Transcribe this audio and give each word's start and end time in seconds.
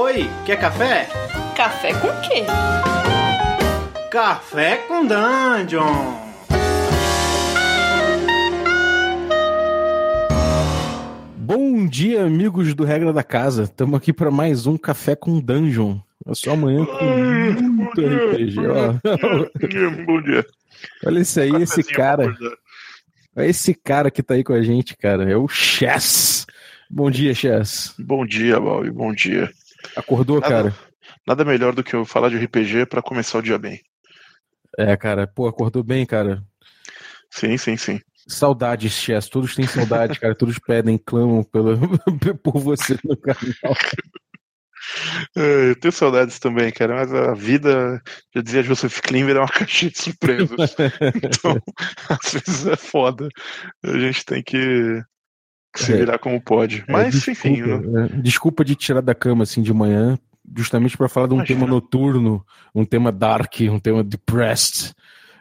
Oi, 0.00 0.30
quer 0.46 0.60
café? 0.60 1.08
Café 1.56 1.92
com 1.92 2.06
quê? 2.20 2.44
Café 4.08 4.76
com 4.86 5.04
Dungeon! 5.04 6.14
Bom 11.36 11.84
dia, 11.84 12.22
amigos 12.22 12.72
do 12.74 12.84
Regra 12.84 13.12
da 13.12 13.24
Casa. 13.24 13.64
Estamos 13.64 13.96
aqui 13.96 14.12
para 14.12 14.30
mais 14.30 14.68
um 14.68 14.78
Café 14.78 15.16
com 15.16 15.40
Dungeon. 15.40 15.98
A 16.24 16.32
sua 16.32 16.54
manhã 16.54 16.84
com 16.84 17.04
muito 17.58 18.00
RPG. 18.00 18.56
Ó. 18.68 20.04
Bom 20.06 20.22
dia. 20.22 20.46
Olha 21.04 21.18
isso 21.18 21.40
aí, 21.40 21.60
esse 21.60 21.82
cara. 21.82 22.32
Esse 23.36 23.74
cara 23.74 24.12
que 24.12 24.22
tá 24.22 24.34
aí 24.34 24.44
com 24.44 24.52
a 24.52 24.62
gente, 24.62 24.96
cara. 24.96 25.28
É 25.28 25.36
o 25.36 25.48
Chess. 25.48 26.46
Bom 26.88 27.10
dia, 27.10 27.34
Chess. 27.34 27.94
Bom 27.98 28.24
dia, 28.24 28.60
Balbi. 28.60 28.92
Bom 28.92 29.12
dia. 29.12 29.50
Acordou, 29.96 30.40
Nada- 30.40 30.48
cara? 30.54 30.74
Nada 31.26 31.44
melhor 31.44 31.74
do 31.74 31.82
que 31.82 31.94
eu 31.94 32.04
falar 32.04 32.28
de 32.28 32.36
RPG 32.36 32.86
pra 32.86 33.02
começar 33.02 33.38
o 33.38 33.42
dia 33.42 33.58
bem. 33.58 33.80
É, 34.76 34.96
cara. 34.96 35.26
Pô, 35.26 35.46
acordou 35.48 35.82
bem, 35.82 36.04
cara. 36.04 36.42
Sim, 37.30 37.56
sim, 37.56 37.76
sim. 37.76 38.00
Saudades, 38.26 38.92
Chess. 38.92 39.28
Todos 39.28 39.54
têm 39.54 39.66
saudade, 39.66 40.20
cara. 40.20 40.34
Todos 40.34 40.58
pedem, 40.58 40.98
clamam 40.98 41.42
pela, 41.44 41.76
por 42.42 42.58
você 42.60 42.98
no 43.04 43.16
canal. 43.16 43.38
É, 45.36 45.70
Eu 45.70 45.76
tenho 45.78 45.92
saudades 45.92 46.38
também, 46.38 46.72
cara, 46.72 46.94
mas 46.94 47.12
a 47.12 47.34
vida, 47.34 48.00
já 48.34 48.40
dizia 48.40 48.62
Joseph 48.62 49.00
Klimber, 49.00 49.36
é 49.36 49.40
uma 49.40 49.48
caixinha 49.52 49.90
de 49.90 49.98
surpresas. 49.98 50.76
Então, 51.16 51.60
às 52.08 52.32
vezes 52.32 52.66
é 52.66 52.76
foda. 52.76 53.28
A 53.84 53.98
gente 53.98 54.24
tem 54.24 54.42
que 54.42 55.02
se 55.76 55.92
É. 55.92 55.96
virar 55.96 56.18
como 56.18 56.40
pode. 56.40 56.84
Mas, 56.88 57.26
É, 57.28 57.30
enfim, 57.32 57.52
desculpa, 57.54 57.86
né? 57.88 58.08
é, 58.12 58.20
desculpa 58.22 58.64
de 58.64 58.74
tirar 58.74 59.00
da 59.02 59.14
cama 59.14 59.42
assim 59.44 59.62
de 59.62 59.72
manhã, 59.72 60.18
justamente 60.56 60.96
para 60.96 61.08
falar 61.08 61.26
de 61.28 61.34
um 61.34 61.38
Imagina. 61.38 61.60
tema 61.60 61.70
noturno, 61.70 62.44
um 62.74 62.84
tema 62.84 63.12
dark, 63.12 63.54
um 63.62 63.78
tema 63.78 64.02
depressed, 64.02 64.92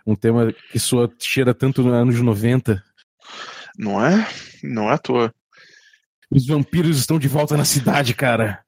um 0.06 0.16
tema 0.16 0.54
que 0.72 0.80
soa, 0.80 1.12
cheira 1.20 1.54
tanto 1.54 1.82
nos 1.84 1.94
anos 1.94 2.20
90. 2.22 2.84
não 3.78 4.04
é? 4.04 4.28
Não 4.64 4.90
é 4.90 4.94
à 4.94 4.98
toa. 4.98 5.34
Os 6.32 6.46
vampiros 6.48 6.98
estão 6.98 7.18
de 7.20 7.28
volta 7.28 7.56
na 7.56 7.64
cidade, 7.66 8.14
cara. 8.14 8.62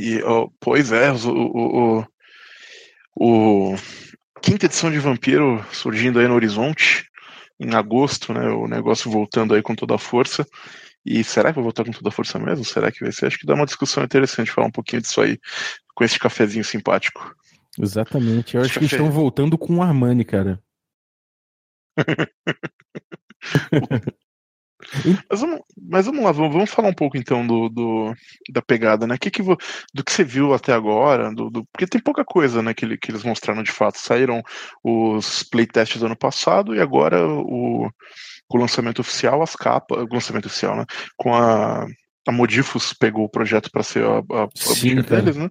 E, 0.00 0.22
ó, 0.22 0.48
pois 0.60 0.90
é, 0.92 1.10
o, 1.12 1.28
o, 1.28 2.06
o, 3.16 3.72
o 3.72 3.76
quinta 4.40 4.66
edição 4.66 4.90
de 4.90 4.98
Vampiro 4.98 5.64
surgindo 5.72 6.18
aí 6.20 6.28
no 6.28 6.34
horizonte, 6.34 7.07
em 7.58 7.74
agosto, 7.74 8.32
né? 8.32 8.48
O 8.50 8.66
negócio 8.66 9.10
voltando 9.10 9.54
aí 9.54 9.62
com 9.62 9.74
toda 9.74 9.94
a 9.94 9.98
força. 9.98 10.46
E 11.04 11.24
será 11.24 11.50
que 11.50 11.56
vai 11.56 11.64
voltar 11.64 11.84
com 11.84 11.90
toda 11.90 12.08
a 12.08 12.12
força 12.12 12.38
mesmo? 12.38 12.64
Será 12.64 12.92
que 12.92 13.00
vai 13.00 13.12
ser? 13.12 13.26
Acho 13.26 13.38
que 13.38 13.46
dá 13.46 13.54
uma 13.54 13.66
discussão 13.66 14.04
interessante 14.04 14.50
falar 14.50 14.66
um 14.66 14.72
pouquinho 14.72 15.02
disso 15.02 15.20
aí 15.20 15.38
com 15.94 16.04
esse 16.04 16.18
cafezinho 16.18 16.64
simpático. 16.64 17.34
Exatamente. 17.78 18.56
Eu 18.56 18.62
acho 18.62 18.74
que 18.74 18.80
Café. 18.80 18.96
estão 18.96 19.10
voltando 19.10 19.56
com 19.56 19.76
o 19.76 19.82
Armani, 19.82 20.24
cara. 20.24 20.62
Mas 25.30 25.40
vamos, 25.40 25.60
mas 25.76 26.06
vamos 26.06 26.24
lá, 26.24 26.32
vamos, 26.32 26.52
vamos 26.52 26.70
falar 26.70 26.88
um 26.88 26.94
pouco 26.94 27.16
então 27.16 27.46
do, 27.46 27.68
do- 27.68 28.14
da 28.50 28.62
pegada, 28.62 29.06
né? 29.06 29.16
Que 29.18 29.30
que, 29.30 29.42
vo- 29.42 29.56
do 29.92 30.02
que 30.02 30.12
você 30.12 30.24
viu 30.24 30.54
até 30.54 30.72
agora, 30.72 31.32
do, 31.34 31.50
do- 31.50 31.64
porque 31.66 31.86
tem 31.86 32.00
pouca 32.00 32.24
coisa, 32.24 32.62
né, 32.62 32.72
que, 32.74 32.96
que 32.96 33.10
eles 33.10 33.22
mostraram 33.24 33.62
de 33.62 33.70
fato. 33.72 33.98
Saíram 33.98 34.42
os 34.82 35.42
playtests 35.42 35.98
do 36.00 36.06
ano 36.06 36.16
passado 36.16 36.74
e 36.74 36.80
agora 36.80 37.26
o, 37.26 37.90
o 38.48 38.56
lançamento 38.56 39.00
oficial, 39.00 39.42
as 39.42 39.54
capas, 39.54 39.98
o 40.02 40.08
lançamento 40.14 40.46
oficial, 40.46 40.76
né? 40.76 40.84
Com 41.16 41.34
a, 41.34 41.86
a 42.28 42.32
Modifus 42.32 42.92
pegou 42.92 43.24
o 43.24 43.28
projeto 43.28 43.70
para 43.70 43.82
ser 43.82 44.04
a, 44.04 44.18
a, 44.18 44.48
Sim, 44.54 44.96
deles, 44.96 45.36
né? 45.36 45.48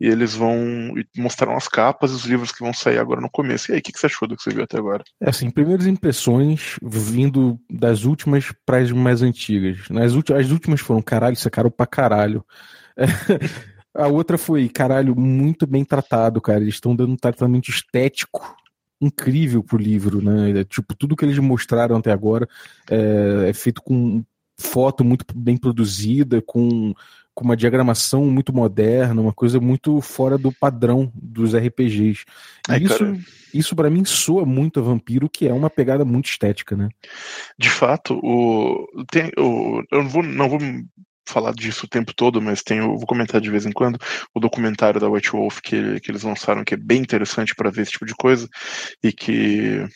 E 0.00 0.06
eles 0.06 0.34
vão 0.34 0.56
e 0.96 1.06
mostraram 1.20 1.54
as 1.54 1.68
capas 1.68 2.12
e 2.12 2.14
os 2.14 2.24
livros 2.24 2.50
que 2.50 2.62
vão 2.62 2.72
sair 2.72 2.98
agora 2.98 3.20
no 3.20 3.30
começo. 3.30 3.70
E 3.70 3.74
aí, 3.74 3.80
o 3.80 3.82
que, 3.82 3.92
que 3.92 3.98
você 3.98 4.06
achou 4.06 4.26
do 4.26 4.34
que 4.34 4.42
você 4.42 4.50
viu 4.50 4.64
até 4.64 4.78
agora? 4.78 5.04
É 5.20 5.28
assim, 5.28 5.50
primeiras 5.50 5.86
impressões 5.86 6.76
vindo 6.82 7.60
das 7.70 8.04
últimas 8.04 8.50
para 8.64 8.78
as 8.78 8.90
mais 8.90 9.20
antigas. 9.20 9.86
Nas 9.90 10.14
ulti- 10.14 10.32
as 10.32 10.50
últimas 10.50 10.80
foram, 10.80 11.02
caralho, 11.02 11.34
isso 11.34 11.46
é 11.46 11.50
caro 11.50 11.70
pra 11.70 11.86
caralho. 11.86 12.42
A 13.96 14.08
outra 14.08 14.36
foi, 14.36 14.68
caralho, 14.68 15.14
muito 15.14 15.68
bem 15.68 15.84
tratado, 15.84 16.40
cara. 16.40 16.60
Eles 16.60 16.74
estão 16.74 16.96
dando 16.96 17.12
um 17.12 17.16
tratamento 17.16 17.70
estético 17.70 18.56
incrível 19.00 19.62
pro 19.62 19.76
livro, 19.76 20.20
né? 20.22 20.60
É, 20.60 20.64
Tipo, 20.64 20.96
tudo 20.96 21.14
que 21.14 21.24
eles 21.24 21.38
mostraram 21.38 21.96
até 21.96 22.10
agora 22.10 22.48
é, 22.90 23.50
é 23.50 23.52
feito 23.52 23.82
com 23.82 24.24
foto 24.58 25.04
muito 25.04 25.24
bem 25.34 25.56
produzida, 25.56 26.42
com, 26.42 26.94
com 27.34 27.44
uma 27.44 27.56
diagramação 27.56 28.26
muito 28.26 28.54
moderna, 28.54 29.20
uma 29.20 29.32
coisa 29.32 29.60
muito 29.60 30.00
fora 30.00 30.38
do 30.38 30.52
padrão 30.52 31.10
dos 31.14 31.54
RPGs. 31.54 32.24
Ai, 32.68 32.82
isso, 32.82 32.98
cara. 32.98 33.18
isso 33.52 33.76
para 33.76 33.90
mim 33.90 34.04
soa 34.04 34.46
muito 34.46 34.80
a 34.80 34.82
Vampiro, 34.82 35.28
que 35.28 35.48
é 35.48 35.52
uma 35.52 35.68
pegada 35.68 36.04
muito 36.04 36.26
estética, 36.26 36.76
né? 36.76 36.88
De 37.58 37.68
fato, 37.68 38.18
o, 38.22 38.86
tem, 39.10 39.30
o, 39.36 39.82
eu 39.90 40.02
não 40.02 40.08
vou, 40.08 40.22
não 40.22 40.48
vou 40.48 40.58
falar 41.26 41.52
disso 41.52 41.86
o 41.86 41.88
tempo 41.88 42.14
todo, 42.14 42.40
mas 42.40 42.62
eu 42.70 42.96
vou 42.96 43.06
comentar 43.06 43.40
de 43.40 43.50
vez 43.50 43.66
em 43.66 43.72
quando 43.72 43.98
o 44.34 44.40
documentário 44.40 45.00
da 45.00 45.08
White 45.08 45.30
Wolf 45.32 45.60
que, 45.60 45.98
que 46.00 46.10
eles 46.10 46.22
lançaram, 46.22 46.64
que 46.64 46.74
é 46.74 46.76
bem 46.76 47.00
interessante 47.00 47.54
para 47.54 47.70
ver 47.70 47.82
esse 47.82 47.92
tipo 47.92 48.06
de 48.06 48.14
coisa 48.14 48.48
e 49.02 49.10
que 49.12 49.86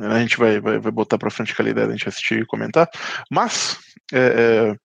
a 0.00 0.20
gente 0.20 0.36
vai, 0.36 0.60
vai, 0.60 0.78
vai 0.78 0.92
botar 0.92 1.18
para 1.18 1.30
frente 1.30 1.52
aquela 1.52 1.70
ideia 1.70 1.86
da 1.86 1.92
gente 1.92 2.08
assistir 2.08 2.40
e 2.40 2.46
comentar. 2.46 2.88
Mas 3.30 3.78
é, 4.12 4.18
é, 4.72 4.76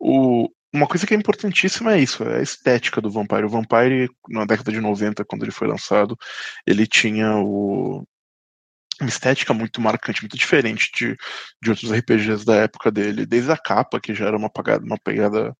o, 0.00 0.48
uma 0.72 0.86
coisa 0.86 1.06
que 1.06 1.14
é 1.14 1.16
importantíssima 1.16 1.94
é 1.94 2.00
isso, 2.00 2.22
é 2.24 2.38
a 2.38 2.42
estética 2.42 3.00
do 3.00 3.10
Vampire. 3.10 3.44
O 3.44 3.48
Vampire, 3.48 4.08
na 4.28 4.44
década 4.44 4.72
de 4.72 4.80
90, 4.80 5.24
quando 5.24 5.42
ele 5.42 5.52
foi 5.52 5.68
lançado, 5.68 6.16
ele 6.66 6.86
tinha 6.86 7.36
o, 7.36 8.04
uma 9.00 9.08
estética 9.08 9.52
muito 9.52 9.80
marcante, 9.80 10.22
muito 10.22 10.36
diferente 10.36 10.90
de, 10.94 11.16
de 11.62 11.70
outros 11.70 11.92
RPGs 11.92 12.44
da 12.44 12.56
época 12.56 12.90
dele, 12.90 13.26
desde 13.26 13.52
a 13.52 13.56
capa, 13.56 14.00
que 14.00 14.14
já 14.14 14.26
era 14.26 14.36
uma 14.36 14.50
pegada, 14.50 14.84
uma 14.84 14.98
pegada 14.98 15.56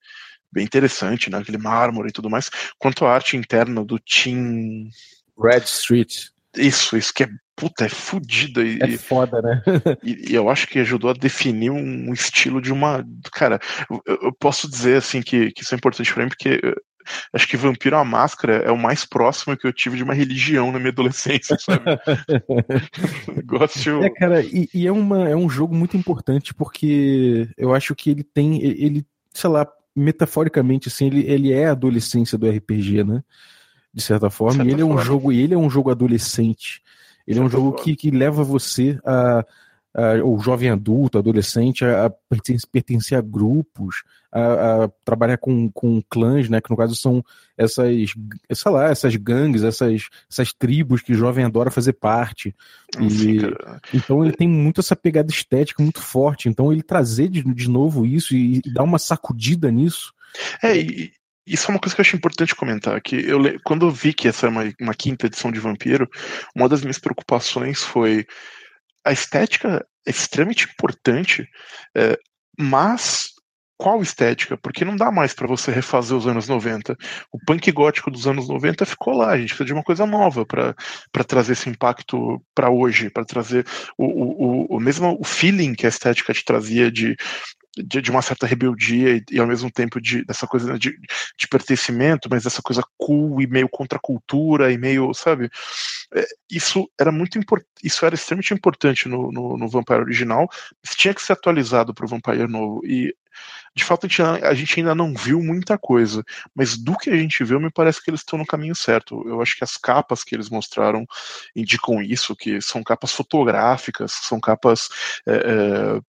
bem 0.51 0.65
interessante, 0.65 1.31
né? 1.31 1.39
aquele 1.39 1.59
mármore 1.59 2.11
e 2.11 2.13
tudo 2.13 2.29
mais, 2.29 2.51
quanto 2.79 3.05
a 3.05 3.15
arte 3.15 3.37
interna 3.37 3.85
do 3.85 3.99
Team. 3.99 4.89
Red 5.39 5.65
Street. 5.65 6.32
Isso, 6.57 6.97
isso 6.97 7.13
que 7.15 7.25
é 7.25 7.29
puta, 7.57 7.85
é 7.85 7.89
fodida 7.89 8.63
e, 8.63 8.79
É 8.81 8.99
foda, 8.99 9.41
né? 9.41 9.63
e, 10.03 10.33
e 10.33 10.35
eu 10.35 10.51
acho 10.51 10.67
que 10.67 10.79
ajudou 10.79 11.11
a 11.11 11.15
definir 11.15 11.71
um 11.71 12.13
estilo 12.13 12.61
de 12.61 12.73
uma. 12.73 13.07
Cara, 13.33 13.61
eu, 13.91 14.19
eu 14.23 14.33
posso 14.33 14.69
dizer 14.69 14.97
assim 14.97 15.23
que, 15.23 15.51
que 15.53 15.63
isso 15.63 15.75
é 15.75 15.79
importante 15.79 16.13
pra 16.13 16.25
mim, 16.25 16.29
porque 16.29 16.61
eu 16.63 16.75
acho 17.35 17.49
que 17.49 17.57
Vampiro 17.57 17.97
à 17.97 18.05
Máscara 18.05 18.57
é 18.59 18.71
o 18.71 18.79
mais 18.79 19.05
próximo 19.05 19.57
que 19.57 19.67
eu 19.67 19.73
tive 19.73 19.97
de 19.97 20.03
uma 20.03 20.15
religião 20.15 20.71
na 20.73 20.79
minha 20.79 20.91
adolescência, 20.91 21.57
sabe? 21.59 21.85
Negócio. 23.37 24.03
É, 24.03 24.11
cara, 24.11 24.43
e, 24.43 24.69
e 24.73 24.87
é, 24.87 24.93
uma, 24.93 25.29
é 25.29 25.37
um 25.37 25.49
jogo 25.49 25.75
muito 25.75 25.97
importante 25.97 26.55
porque 26.55 27.49
eu 27.57 27.75
acho 27.75 27.95
que 27.95 28.11
ele 28.11 28.23
tem, 28.23 28.63
ele, 28.63 29.05
sei 29.33 29.51
lá, 29.51 29.67
metaforicamente, 29.95 30.89
assim, 30.89 31.07
ele, 31.07 31.25
ele 31.27 31.53
é 31.53 31.67
a 31.67 31.73
adolescência 31.73 32.39
do 32.39 32.49
RPG, 32.49 33.05
né? 33.05 33.23
De 33.95 34.03
certa 34.03 34.31
forma. 34.31 34.57
certa 34.57 34.71
e 34.71 34.73
ele 34.73 34.83
é 34.83 34.85
um 34.85 34.89
forma. 34.89 35.05
jogo, 35.05 35.33
e 35.33 35.41
ele 35.41 35.55
é 35.55 35.59
um 35.59 35.69
jogo 35.71 35.91
adolescente. 35.91 36.81
Ele 37.27 37.39
é 37.39 37.43
um 37.43 37.49
jogo 37.51 37.71
forma. 37.71 37.85
que, 37.85 37.95
que 37.97 38.11
leva 38.11 38.43
você 38.43 38.99
a, 39.05 39.45
a- 39.95 40.25
o 40.25 40.39
jovem 40.41 40.71
adulto, 40.71 41.19
adolescente, 41.19 41.85
a, 41.85 42.07
a 42.07 42.11
perten- 42.11 42.57
pertencer 42.73 43.17
a 43.17 43.21
grupos, 43.21 44.03
a, 44.33 44.85
a 44.85 44.89
trabalhar 45.05 45.37
com, 45.37 45.71
com 45.71 46.03
clãs, 46.09 46.49
né? 46.49 46.61
Que 46.61 46.71
no 46.71 46.77
caso 46.77 46.97
são 46.97 47.23
essas, 47.57 48.15
sei 48.51 48.73
lá, 48.73 48.89
essas 48.89 49.15
gangues, 49.15 49.63
essas, 49.63 50.09
essas 50.31 50.53
tribos 50.55 51.03
que 51.03 51.13
o 51.13 51.17
jovem 51.17 51.45
adora 51.45 51.71
fazer 51.71 51.93
parte. 51.93 52.55
E- 52.99 53.41
Então 53.95 54.25
ele 54.25 54.33
tem 54.35 54.49
muito 54.49 54.81
essa 54.81 54.97
pegada 54.97 55.31
estética 55.31 55.83
muito 55.83 56.01
forte. 56.01 56.49
Então 56.49 56.73
ele 56.73 56.83
trazer 56.83 57.29
de, 57.29 57.43
de 57.43 57.69
novo 57.69 58.07
isso 58.07 58.35
e, 58.35 58.63
e 58.65 58.73
dar 58.73 58.83
uma 58.85 58.99
sacudida 58.99 59.71
nisso. 59.71 60.15
É, 60.63 60.77
e 60.79 61.13
isso 61.47 61.71
é 61.71 61.75
uma 61.75 61.81
coisa 61.81 61.95
que 61.95 62.01
eu 62.01 62.05
acho 62.05 62.17
importante 62.17 62.55
comentar, 62.55 63.01
que 63.01 63.17
eu 63.17 63.39
quando 63.65 63.87
eu 63.87 63.91
vi 63.91 64.13
que 64.13 64.29
essa 64.29 64.47
era 64.47 64.51
uma, 64.51 64.73
uma 64.81 64.95
quinta 64.95 65.27
edição 65.27 65.51
de 65.51 65.61
Vampiro, 65.61 66.09
uma 66.55 66.69
das 66.69 66.83
minhas 66.83 66.99
preocupações 66.99 67.83
foi 67.83 68.27
a 69.05 69.13
estética 69.13 69.85
é 70.07 70.11
extremamente 70.11 70.65
importante, 70.65 71.49
é, 71.97 72.19
mas 72.59 73.33
qual 73.83 74.01
estética? 74.01 74.57
Porque 74.57 74.85
não 74.85 74.95
dá 74.95 75.11
mais 75.11 75.35
pra 75.35 75.49
você 75.49 75.73
refazer 75.73 76.17
os 76.17 76.25
anos 76.27 76.47
90. 76.47 76.97
O 77.33 77.39
punk 77.45 77.71
gótico 77.73 78.13
dos 78.13 78.29
anos 78.29 78.49
90 78.49 78.87
ficou 78.87 79.13
lá, 79.13 79.31
a 79.31 79.37
gente 79.37 79.49
precisa 79.49 79.65
de 79.65 79.73
uma 79.73 79.83
coisa 79.83 80.07
nova 80.07 80.47
pra 80.47 80.75
trazer 81.27 81.55
esse 81.55 81.69
impacto 81.69 82.41
pra 82.55 82.71
hoje, 82.71 83.11
pra 83.11 83.25
trazer 83.25 83.67
o, 83.99 84.05
o, 84.05 84.75
o, 84.75 84.77
o 84.77 84.81
mesmo 84.81 85.19
o 85.21 85.25
feeling 85.25 85.75
que 85.75 85.85
a 85.85 85.89
estética 85.89 86.33
te 86.33 86.45
trazia 86.45 86.93
de 86.93 87.17
de, 87.77 88.03
de, 88.03 88.11
uma 88.11 88.23
certa 88.23 88.47
rebeldia 88.47 89.17
e, 89.17 89.25
e, 89.31 89.41
ao 89.41 89.47
mesmo 89.47 89.71
tempo 89.71 90.01
de 90.01 90.25
dessa 90.25 90.47
coisa 90.47 90.79
de, 90.79 90.95
de, 91.39 91.49
pertencimento, 91.49 92.29
mas 92.31 92.45
dessa 92.45 92.61
coisa 92.61 92.83
cool 92.99 93.41
e 93.41 93.47
meio 93.47 93.69
contra 93.69 93.99
a 93.99 94.01
cultura 94.01 94.71
e 94.73 94.79
meio, 94.79 95.13
sabe? 95.15 95.51
É, 96.15 96.27
isso 96.51 96.91
era 97.01 97.11
muito 97.11 97.39
importante, 97.39 97.71
isso 97.83 98.05
era 98.05 98.15
extremamente 98.15 98.53
importante 98.53 99.09
no, 99.09 99.33
no, 99.33 99.57
no 99.57 99.69
Vampire 99.69 100.01
original, 100.01 100.49
mas 100.85 100.95
tinha 100.95 101.15
que 101.15 101.23
ser 101.23 101.33
atualizado 101.33 101.95
para 101.95 102.05
o 102.05 102.09
Vampire 102.09 102.47
novo 102.47 102.81
e 102.85 103.15
de 103.75 103.85
fato 103.85 104.07
a 104.07 104.09
gente, 104.09 104.23
a 104.23 104.55
gente, 104.55 104.81
ainda 104.81 104.95
não 104.95 105.15
viu 105.15 105.43
muita 105.43 105.79
coisa, 105.79 106.23
mas 106.55 106.77
do 106.77 106.97
que 106.97 107.09
a 107.09 107.17
gente 107.17 107.43
viu, 107.43 107.59
me 107.59 107.71
parece 107.71 108.03
que 108.03 108.11
eles 108.11 108.21
estão 108.21 108.39
no 108.39 108.47
caminho 108.47 108.75
certo. 108.75 109.27
Eu 109.27 109.41
acho 109.41 109.57
que 109.57 109.65
as 109.65 109.77
capas 109.79 110.23
que 110.23 110.35
eles 110.35 110.51
mostraram 110.51 111.07
indicam 111.57 112.03
isso, 112.03 112.37
que 112.37 112.61
são 112.61 112.83
capas 112.83 113.13
fotográficas, 113.13 114.13
são 114.13 114.39
capas 114.39 114.89
é, 115.27 115.33
é, 115.35 116.01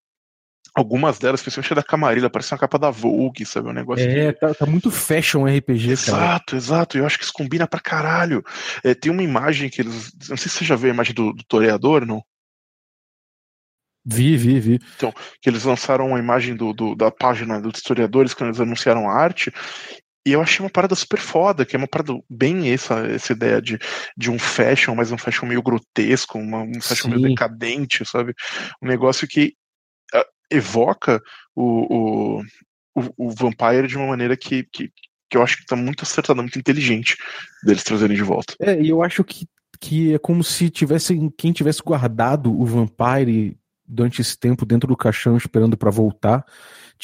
Algumas 0.76 1.20
delas, 1.20 1.42
principalmente 1.42 1.76
da 1.76 1.84
Camarilla, 1.84 2.30
parece 2.30 2.52
uma 2.54 2.60
capa 2.60 2.80
da 2.80 2.90
Vogue, 2.90 3.46
sabe? 3.46 3.70
Um 3.70 3.74
negócio. 3.74 4.10
É, 4.10 4.32
tá, 4.32 4.54
tá, 4.56 4.66
muito 4.66 4.90
fashion 4.90 5.46
RPG, 5.46 5.92
exato, 5.92 6.12
cara. 6.12 6.24
Exato, 6.26 6.56
exato. 6.56 6.98
Eu 6.98 7.06
acho 7.06 7.18
que 7.18 7.24
isso 7.24 7.34
combina 7.34 7.68
pra 7.68 7.80
caralho. 7.80 8.44
É, 8.84 8.96
tem 8.96 9.12
uma 9.12 9.22
imagem 9.22 9.70
que 9.70 9.82
eles. 9.82 10.12
Não 10.28 10.36
sei 10.36 10.50
se 10.50 10.58
você 10.58 10.66
já 10.66 10.76
viu 10.76 10.90
a 10.90 10.94
imagem 10.94 11.14
do, 11.14 11.32
do 11.32 11.44
toreador, 11.44 12.06
não? 12.06 12.24
Vi, 14.06 14.36
vi, 14.36 14.60
vi. 14.60 14.80
Então, 14.96 15.14
que 15.42 15.50
eles 15.50 15.64
lançaram 15.64 16.08
uma 16.08 16.20
imagem 16.20 16.56
do, 16.56 16.74
do, 16.74 16.96
da 16.96 17.10
página 17.10 17.62
dos 17.62 17.78
historiadores 17.78 18.34
quando 18.34 18.50
eles 18.50 18.60
anunciaram 18.60 19.10
a 19.10 19.14
arte. 19.14 19.52
E 20.26 20.32
eu 20.32 20.42
achei 20.42 20.64
uma 20.64 20.70
parada 20.70 20.96
super 20.96 21.20
foda, 21.20 21.66
que 21.66 21.76
é 21.76 21.78
uma 21.78 21.88
parada 21.88 22.14
bem 22.30 22.72
essa, 22.72 23.00
essa 23.08 23.34
ideia 23.34 23.62
de, 23.62 23.78
de 24.18 24.32
um 24.32 24.40
fashion, 24.40 24.96
mas 24.96 25.12
um 25.12 25.18
fashion 25.18 25.46
meio 25.46 25.62
grotesco, 25.62 26.40
uma, 26.40 26.62
um 26.62 26.82
fashion 26.82 27.10
Sim. 27.10 27.16
meio 27.16 27.30
decadente, 27.30 28.06
sabe? 28.06 28.34
Um 28.82 28.88
negócio 28.88 29.28
que 29.28 29.54
evoca 30.50 31.22
o, 31.56 31.96
o, 31.96 32.42
o, 32.96 33.28
o, 33.28 33.30
Vampire 33.32 33.88
de 33.88 33.98
uma 33.98 34.08
maneira 34.08 34.36
que, 34.38 34.64
que, 34.72 34.92
que 35.30 35.38
eu 35.38 35.42
acho 35.42 35.58
que 35.58 35.66
tá 35.66 35.76
muito 35.76 36.04
acertada, 36.04 36.42
muito 36.42 36.60
inteligente 36.60 37.18
deles 37.64 37.84
trazerem 37.84 38.16
de 38.16 38.24
volta. 38.24 38.56
É, 38.60 38.80
e 38.82 38.90
eu 38.90 39.02
acho 39.02 39.24
que, 39.24 39.48
que 39.80 40.14
é 40.14 40.20
como 40.20 40.44
se 40.44 40.70
tivesse 40.70 41.18
quem 41.38 41.52
tivesse 41.52 41.82
guardado 41.82 42.52
o 42.52 42.66
Vampire 42.66 43.58
durante 43.86 44.22
esse 44.22 44.38
tempo 44.38 44.66
dentro 44.66 44.88
do 44.88 44.98
caixão 44.98 45.38
esperando 45.38 45.78
para 45.78 45.92
voltar 45.92 46.46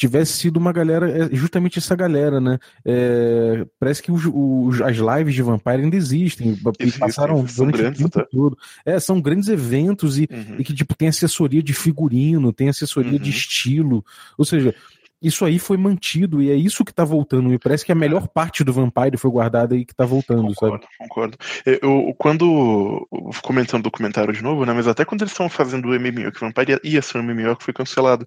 tivesse 0.00 0.32
sido 0.32 0.56
uma 0.56 0.72
galera, 0.72 1.10
é, 1.10 1.36
justamente 1.36 1.78
essa 1.78 1.94
galera, 1.94 2.40
né? 2.40 2.58
É, 2.86 3.66
parece 3.78 4.02
que 4.02 4.10
os, 4.10 4.22
os, 4.24 4.80
as 4.80 4.96
lives 4.96 5.34
de 5.34 5.42
Vampire 5.42 5.82
ainda 5.82 5.94
existem, 5.94 6.58
passaram 6.98 7.46
são 7.46 7.70
grandes, 7.70 8.08
tá? 8.08 8.24
todo. 8.24 8.56
É, 8.82 8.98
são 8.98 9.20
grandes 9.20 9.50
eventos 9.50 10.18
e, 10.18 10.26
uhum. 10.30 10.56
e, 10.58 10.64
que 10.64 10.72
tipo 10.72 10.94
tem 10.96 11.08
assessoria 11.08 11.62
de 11.62 11.74
figurino, 11.74 12.50
tem 12.50 12.70
assessoria 12.70 13.12
uhum. 13.12 13.18
de 13.18 13.28
estilo, 13.28 14.02
ou 14.38 14.44
seja, 14.46 14.74
isso 15.22 15.44
aí 15.44 15.58
foi 15.58 15.76
mantido 15.76 16.42
e 16.42 16.50
é 16.50 16.54
isso 16.54 16.84
que 16.84 16.94
tá 16.94 17.04
voltando. 17.04 17.52
E 17.52 17.58
parece 17.58 17.84
que 17.84 17.92
a 17.92 17.94
melhor 17.94 18.26
parte 18.28 18.64
do 18.64 18.72
Vampire 18.72 19.16
foi 19.18 19.30
guardada 19.30 19.76
e 19.76 19.84
que 19.84 19.94
tá 19.94 20.06
voltando, 20.06 20.48
concordo, 20.48 20.84
sabe? 20.84 20.86
Concordo. 20.98 21.38
É, 21.66 21.78
eu, 21.82 22.14
quando. 22.16 23.06
Comentando 23.42 23.80
o 23.80 23.84
documentário 23.84 24.32
de 24.32 24.42
novo, 24.42 24.64
né? 24.64 24.72
Mas 24.72 24.88
até 24.88 25.04
quando 25.04 25.22
eles 25.22 25.32
estavam 25.32 25.50
fazendo 25.50 25.88
o 25.88 25.92
MMO, 25.92 26.32
que 26.32 26.38
o 26.38 26.40
Vampire 26.40 26.80
ia 26.82 27.02
ser 27.02 27.18
um 27.18 27.22
MMO 27.22 27.56
que 27.56 27.64
foi 27.64 27.74
cancelado. 27.74 28.26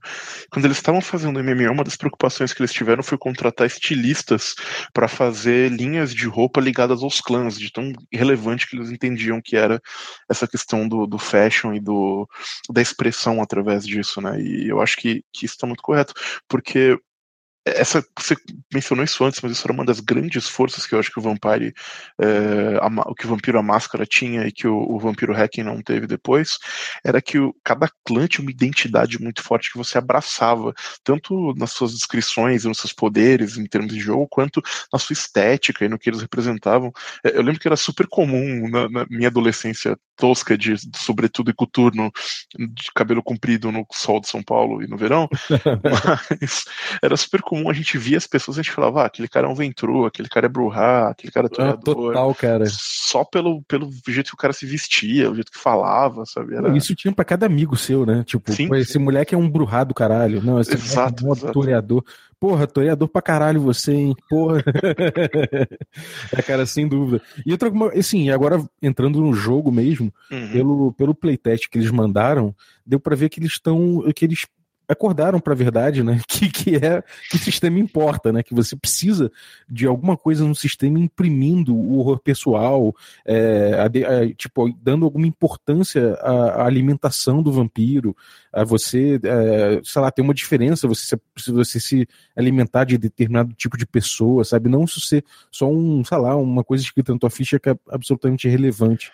Quando 0.51 0.65
eles 0.65 0.77
estavam 0.77 1.01
fazendo 1.01 1.37
o 1.37 1.43
MMO, 1.43 1.71
uma 1.71 1.83
das 1.83 1.95
preocupações 1.95 2.53
que 2.53 2.61
eles 2.61 2.71
tiveram 2.71 3.01
foi 3.01 3.17
contratar 3.17 3.65
estilistas 3.65 4.53
para 4.93 5.07
fazer 5.07 5.71
linhas 5.71 6.13
de 6.13 6.27
roupa 6.27 6.61
ligadas 6.61 7.01
aos 7.01 7.19
clãs, 7.19 7.57
de 7.57 7.71
tão 7.71 7.91
relevante 8.11 8.67
que 8.67 8.75
eles 8.75 8.91
entendiam 8.91 9.41
que 9.41 9.55
era 9.55 9.81
essa 10.29 10.47
questão 10.47 10.87
do, 10.87 11.07
do 11.07 11.17
fashion 11.17 11.73
e 11.73 11.79
do, 11.79 12.27
da 12.69 12.81
expressão 12.81 13.41
através 13.41 13.85
disso, 13.85 14.21
né? 14.21 14.39
E 14.39 14.67
eu 14.69 14.81
acho 14.81 14.97
que, 14.97 15.23
que 15.31 15.45
isso 15.45 15.57
tá 15.57 15.65
muito 15.65 15.81
correto, 15.81 16.13
porque 16.47 16.82
essa 17.65 18.03
você 18.17 18.35
mencionou 18.73 19.05
isso 19.05 19.23
antes, 19.23 19.39
mas 19.41 19.53
isso 19.53 19.65
era 19.65 19.73
uma 19.73 19.85
das 19.85 19.99
grandes 19.99 20.47
forças 20.49 20.85
que 20.85 20.93
eu 20.93 20.99
acho 20.99 21.11
que 21.11 21.19
o 21.19 21.21
Vampire, 21.21 21.73
é, 22.21 22.77
a, 22.81 23.13
que 23.15 23.25
o 23.25 23.29
Vampiro 23.29 23.57
a 23.57 23.63
Máscara 23.63 24.05
tinha 24.05 24.45
e 24.45 24.51
que 24.51 24.67
o, 24.67 24.77
o 24.77 24.99
Vampiro 24.99 25.33
Hacking 25.33 25.63
não 25.63 25.81
teve 25.81 26.05
depois, 26.05 26.57
era 27.03 27.21
que 27.21 27.39
o, 27.39 27.55
cada 27.63 27.89
clã 28.05 28.27
tinha 28.27 28.43
uma 28.43 28.51
identidade 28.51 29.21
muito 29.21 29.41
forte 29.41 29.71
que 29.71 29.77
você 29.77 29.97
abraçava, 29.97 30.73
tanto 31.03 31.53
nas 31.55 31.71
suas 31.71 31.93
descrições 31.93 32.65
e 32.65 32.67
nos 32.67 32.79
seus 32.79 32.91
poderes 32.91 33.57
em 33.57 33.65
termos 33.65 33.93
de 33.93 33.99
jogo, 33.99 34.27
quanto 34.27 34.61
na 34.91 34.99
sua 34.99 35.13
estética 35.13 35.85
e 35.85 35.89
no 35.89 35.97
que 35.97 36.09
eles 36.09 36.21
representavam. 36.21 36.91
É, 37.23 37.37
eu 37.37 37.41
lembro 37.41 37.59
que 37.59 37.67
era 37.67 37.77
super 37.77 38.07
comum 38.07 38.69
na, 38.69 38.89
na 38.89 39.05
minha 39.09 39.29
adolescência 39.29 39.97
tosca 40.17 40.57
de, 40.57 40.75
de 40.75 40.97
sobretudo 40.97 41.49
e 41.49 41.53
coturno, 41.53 42.11
de 42.57 42.91
cabelo 42.93 43.23
comprido 43.23 43.71
no 43.71 43.85
sol 43.91 44.19
de 44.19 44.27
São 44.27 44.43
Paulo 44.43 44.83
e 44.83 44.87
no 44.87 44.97
verão, 44.97 45.27
mas 45.83 46.65
era 47.01 47.15
super 47.15 47.41
comum 47.41 47.52
comum 47.53 47.69
a 47.69 47.73
gente 47.73 47.97
via 47.99 48.17
as 48.17 48.25
pessoas 48.25 48.57
a 48.57 48.63
gente 48.63 48.71
falava, 48.71 49.03
ah, 49.03 49.05
aquele 49.05 49.27
cara 49.27 49.45
é 49.45 49.49
um 49.49 49.53
Ventru, 49.53 50.05
aquele 50.05 50.27
cara 50.27 50.47
é 50.47 50.49
Bruhá, 50.49 51.09
aquele 51.09 51.31
cara 51.31 51.45
é 51.45 51.49
toreador. 51.49 51.95
total, 51.95 52.33
cara. 52.33 52.65
Só 52.67 53.23
pelo, 53.23 53.61
pelo 53.63 53.91
jeito 54.07 54.29
que 54.29 54.33
o 54.33 54.37
cara 54.37 54.53
se 54.53 54.65
vestia, 54.65 55.29
o 55.29 55.35
jeito 55.35 55.51
que 55.51 55.59
falava, 55.59 56.25
sabe? 56.25 56.55
Era... 56.55 56.75
Isso 56.75 56.95
tinha 56.95 57.13
pra 57.13 57.23
cada 57.23 57.45
amigo 57.45 57.77
seu, 57.77 58.07
né? 58.07 58.23
Tipo, 58.25 58.51
sim, 58.51 58.67
esse 58.75 58.93
sim. 58.93 58.99
moleque 58.99 59.35
é 59.35 59.37
um 59.37 59.47
Bruhá 59.47 59.83
do 59.83 59.93
caralho. 59.93 60.41
Não, 60.41 60.59
esse 60.59 60.73
exato, 60.73 61.27
é 61.27 61.31
um 61.31 61.35
toreador. 61.51 62.03
Porra, 62.39 62.65
toreador 62.65 63.07
pra 63.07 63.21
caralho 63.21 63.61
você, 63.61 63.93
hein? 63.93 64.15
Porra. 64.27 64.63
é, 66.35 66.41
cara, 66.41 66.65
sem 66.65 66.87
dúvida. 66.87 67.21
E 67.45 67.51
outra, 67.51 67.71
assim, 67.97 68.31
agora 68.31 68.61
entrando 68.81 69.21
no 69.21 69.33
jogo 69.33 69.71
mesmo, 69.71 70.11
uhum. 70.31 70.51
pelo, 70.51 70.93
pelo 70.93 71.15
playtest 71.15 71.69
que 71.69 71.77
eles 71.77 71.91
mandaram, 71.91 72.53
deu 72.85 72.99
para 72.99 73.15
ver 73.15 73.29
que 73.29 73.39
eles 73.39 73.53
estão, 73.53 74.03
que 74.13 74.25
eles 74.25 74.45
acordaram 74.93 75.39
para 75.39 75.53
a 75.53 75.55
verdade, 75.55 76.03
né? 76.03 76.19
Que, 76.33 76.49
que 76.49 76.75
é 76.75 77.03
que 77.29 77.35
o 77.35 77.39
sistema 77.39 77.79
importa, 77.79 78.31
né? 78.31 78.41
Que 78.41 78.55
você 78.55 78.75
precisa 78.75 79.31
de 79.69 79.85
alguma 79.85 80.17
coisa 80.17 80.43
no 80.43 80.55
sistema 80.55 80.97
imprimindo 80.99 81.75
o 81.75 81.99
horror 81.99 82.19
pessoal, 82.19 82.95
é, 83.25 83.73
a, 83.75 83.85
a, 83.85 84.33
tipo, 84.33 84.73
dando 84.81 85.05
alguma 85.05 85.27
importância 85.27 86.15
à, 86.21 86.61
à, 86.61 86.65
alimentação 86.65 87.43
do 87.43 87.51
vampiro, 87.51 88.15
a 88.51 88.63
você, 88.63 89.19
é, 89.23 89.81
sei 89.83 90.01
lá, 90.01 90.11
ter 90.11 90.21
uma 90.21 90.33
diferença, 90.33 90.87
você 90.87 91.17
se, 91.37 91.51
você 91.51 91.79
se 91.79 92.07
alimentar 92.35 92.85
de 92.85 92.97
determinado 92.97 93.53
tipo 93.53 93.77
de 93.77 93.85
pessoa, 93.85 94.43
sabe? 94.43 94.69
Não 94.69 94.87
ser 94.87 95.23
só 95.51 95.69
um, 95.69 96.03
sei 96.03 96.17
lá, 96.17 96.35
uma 96.35 96.63
coisa 96.63 96.83
escrita 96.83 97.13
na 97.13 97.19
tua 97.19 97.29
ficha 97.29 97.59
que 97.59 97.69
é 97.69 97.75
absolutamente 97.89 98.47
irrelevante. 98.47 99.11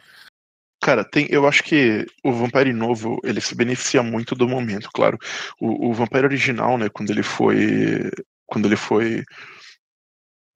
Cara, 0.82 1.04
tem, 1.04 1.28
eu 1.30 1.48
acho 1.48 1.64
que 1.64 2.06
o 2.24 2.32
Vampire 2.32 2.72
novo 2.72 3.20
ele 3.24 3.42
se 3.42 3.54
beneficia 3.54 4.02
muito 4.02 4.34
do 4.34 4.48
momento, 4.48 4.90
claro. 4.94 5.18
O, 5.60 5.90
o 5.90 5.94
Vampire 5.94 6.26
original, 6.26 6.78
né, 6.78 6.88
quando 6.90 7.12
ele 7.12 7.24
foi 7.24 8.10
quando 8.46 8.66
ele 8.66 8.76
foi 8.76 9.24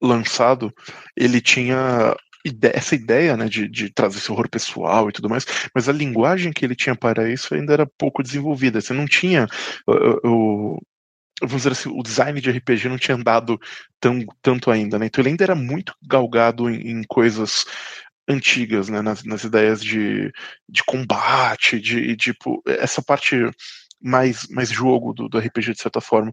lançado, 0.02 0.72
ele 1.16 1.40
tinha 1.40 2.14
essa 2.74 2.94
ideia 2.94 3.36
né, 3.36 3.48
de, 3.48 3.68
de, 3.68 3.90
trazer 3.90 4.18
esse 4.18 4.30
horror 4.30 4.48
pessoal 4.50 5.08
e 5.08 5.12
tudo 5.12 5.30
mais, 5.30 5.46
mas 5.74 5.88
a 5.88 5.92
linguagem 5.92 6.52
que 6.52 6.64
ele 6.64 6.76
tinha 6.76 6.94
para 6.94 7.30
isso 7.30 7.54
ainda 7.54 7.72
era 7.72 7.86
pouco 7.98 8.22
desenvolvida. 8.22 8.80
Você 8.80 8.92
não 8.92 9.06
tinha 9.06 9.46
o, 10.22 10.78
vamos 11.40 11.62
dizer 11.62 11.72
assim, 11.72 11.88
o 11.88 12.02
design 12.02 12.40
de 12.40 12.50
RPG 12.50 12.88
não 12.88 12.98
tinha 12.98 13.16
andado 13.16 13.58
tão, 14.00 14.20
tanto 14.42 14.70
ainda, 14.70 14.98
né? 14.98 15.06
Então 15.06 15.22
ele 15.22 15.30
ainda 15.30 15.44
era 15.44 15.54
muito 15.54 15.94
galgado 16.06 16.68
em, 16.68 16.90
em 16.90 17.02
coisas 17.04 17.64
antigas, 18.28 18.88
né, 18.88 19.02
nas, 19.02 19.22
nas 19.24 19.44
ideias 19.44 19.82
de, 19.82 20.32
de 20.68 20.82
combate, 20.84 21.78
de, 21.78 22.16
tipo, 22.16 22.62
essa 22.66 23.02
parte 23.02 23.36
mais, 24.00 24.46
mais 24.48 24.68
jogo 24.68 25.14
do, 25.14 25.28
do 25.28 25.38
RPG 25.38 25.72
de 25.72 25.80
certa 25.80 26.00
forma. 26.00 26.32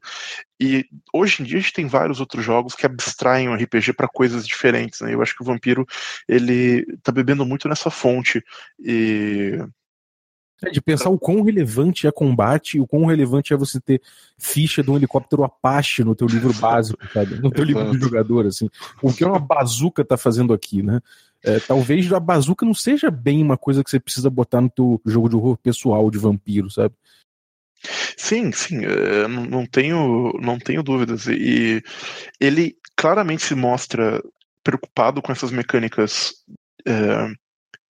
E 0.60 0.86
hoje 1.13 1.41
em 1.41 1.45
dia 1.45 1.57
a 1.57 1.62
gente 1.62 1.74
tem 1.74 1.88
vários 1.88 2.19
outros 2.19 2.43
jogos 2.43 2.75
que 2.75 2.86
abstraem 2.86 3.48
o 3.48 3.55
RPG 3.55 3.93
para 3.93 4.07
coisas 4.07 4.45
diferentes, 4.45 5.00
né? 5.01 5.13
Eu 5.13 5.21
acho 5.21 5.36
que 5.36 5.41
o 5.41 5.45
Vampiro 5.45 5.86
ele 6.27 6.86
tá 7.01 7.12
bebendo 7.12 7.45
muito 7.45 7.69
nessa 7.69 7.89
fonte 7.89 8.43
e 8.77 9.57
é 10.63 10.69
de 10.69 10.79
pensar 10.79 11.10
o 11.10 11.17
quão 11.17 11.41
relevante 11.41 12.05
é 12.05 12.12
combate, 12.12 12.79
o 12.79 12.86
quão 12.86 13.05
relevante 13.05 13.51
é 13.51 13.57
você 13.57 13.79
ter 13.81 14.00
ficha 14.38 14.83
de 14.83 14.91
um 14.91 14.95
helicóptero 14.95 15.43
Apache 15.43 16.03
no 16.03 16.13
teu 16.13 16.27
livro 16.27 16.53
básico, 16.53 17.00
sabe? 17.12 17.39
No 17.41 17.50
teu 17.50 17.63
livro 17.63 17.89
de 17.91 17.98
jogador, 17.98 18.45
assim. 18.45 18.69
O 19.01 19.12
que 19.12 19.25
uma 19.25 19.39
bazuca 19.39 20.05
tá 20.05 20.17
fazendo 20.17 20.53
aqui, 20.53 20.83
né? 20.83 21.01
É, 21.43 21.60
talvez 21.60 22.12
a 22.13 22.19
bazuca 22.19 22.65
não 22.65 22.74
seja 22.74 23.10
bem 23.10 23.41
uma 23.41 23.57
coisa 23.57 23.83
que 23.83 23.89
você 23.89 24.00
precisa 24.00 24.29
botar 24.29 24.62
no 24.62 24.69
teu 24.69 25.01
jogo 25.05 25.29
de 25.29 25.36
horror 25.36 25.57
pessoal 25.57 26.10
de 26.12 26.17
vampiro, 26.17 26.69
sabe? 26.69 26.93
Sim, 28.15 28.51
sim, 28.51 28.86
é, 28.86 29.27
não, 29.27 29.65
tenho, 29.65 30.33
não 30.39 30.60
tenho 30.60 30.83
dúvidas. 30.83 31.25
E 31.27 31.81
ele 32.39 32.75
claramente 32.95 33.43
se 33.43 33.55
mostra 33.55 34.21
preocupado 34.63 35.21
com 35.21 35.31
essas 35.31 35.51
mecânicas 35.51 36.33
é, 36.86 37.33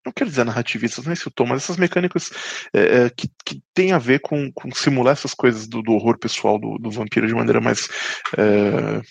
não 0.05 0.11
quero 0.11 0.29
dizer 0.29 0.43
narrativistas, 0.43 1.05
não 1.05 1.11
é 1.11 1.13
esse 1.13 1.27
o 1.27 1.31
tom, 1.31 1.45
mas 1.45 1.63
essas 1.63 1.77
mecânicas 1.77 2.31
é, 2.73 3.03
é, 3.03 3.09
que, 3.09 3.29
que 3.45 3.61
tem 3.73 3.91
a 3.91 3.97
ver 3.97 4.19
com, 4.19 4.51
com 4.51 4.71
simular 4.71 5.13
essas 5.13 5.33
coisas 5.33 5.67
do, 5.67 5.81
do 5.81 5.93
horror 5.93 6.17
pessoal 6.17 6.59
do, 6.59 6.77
do, 6.79 6.89
vampiro 6.89 7.27
de 7.27 7.35
maneira 7.35 7.61
mais, 7.61 7.87
é, 8.37 9.01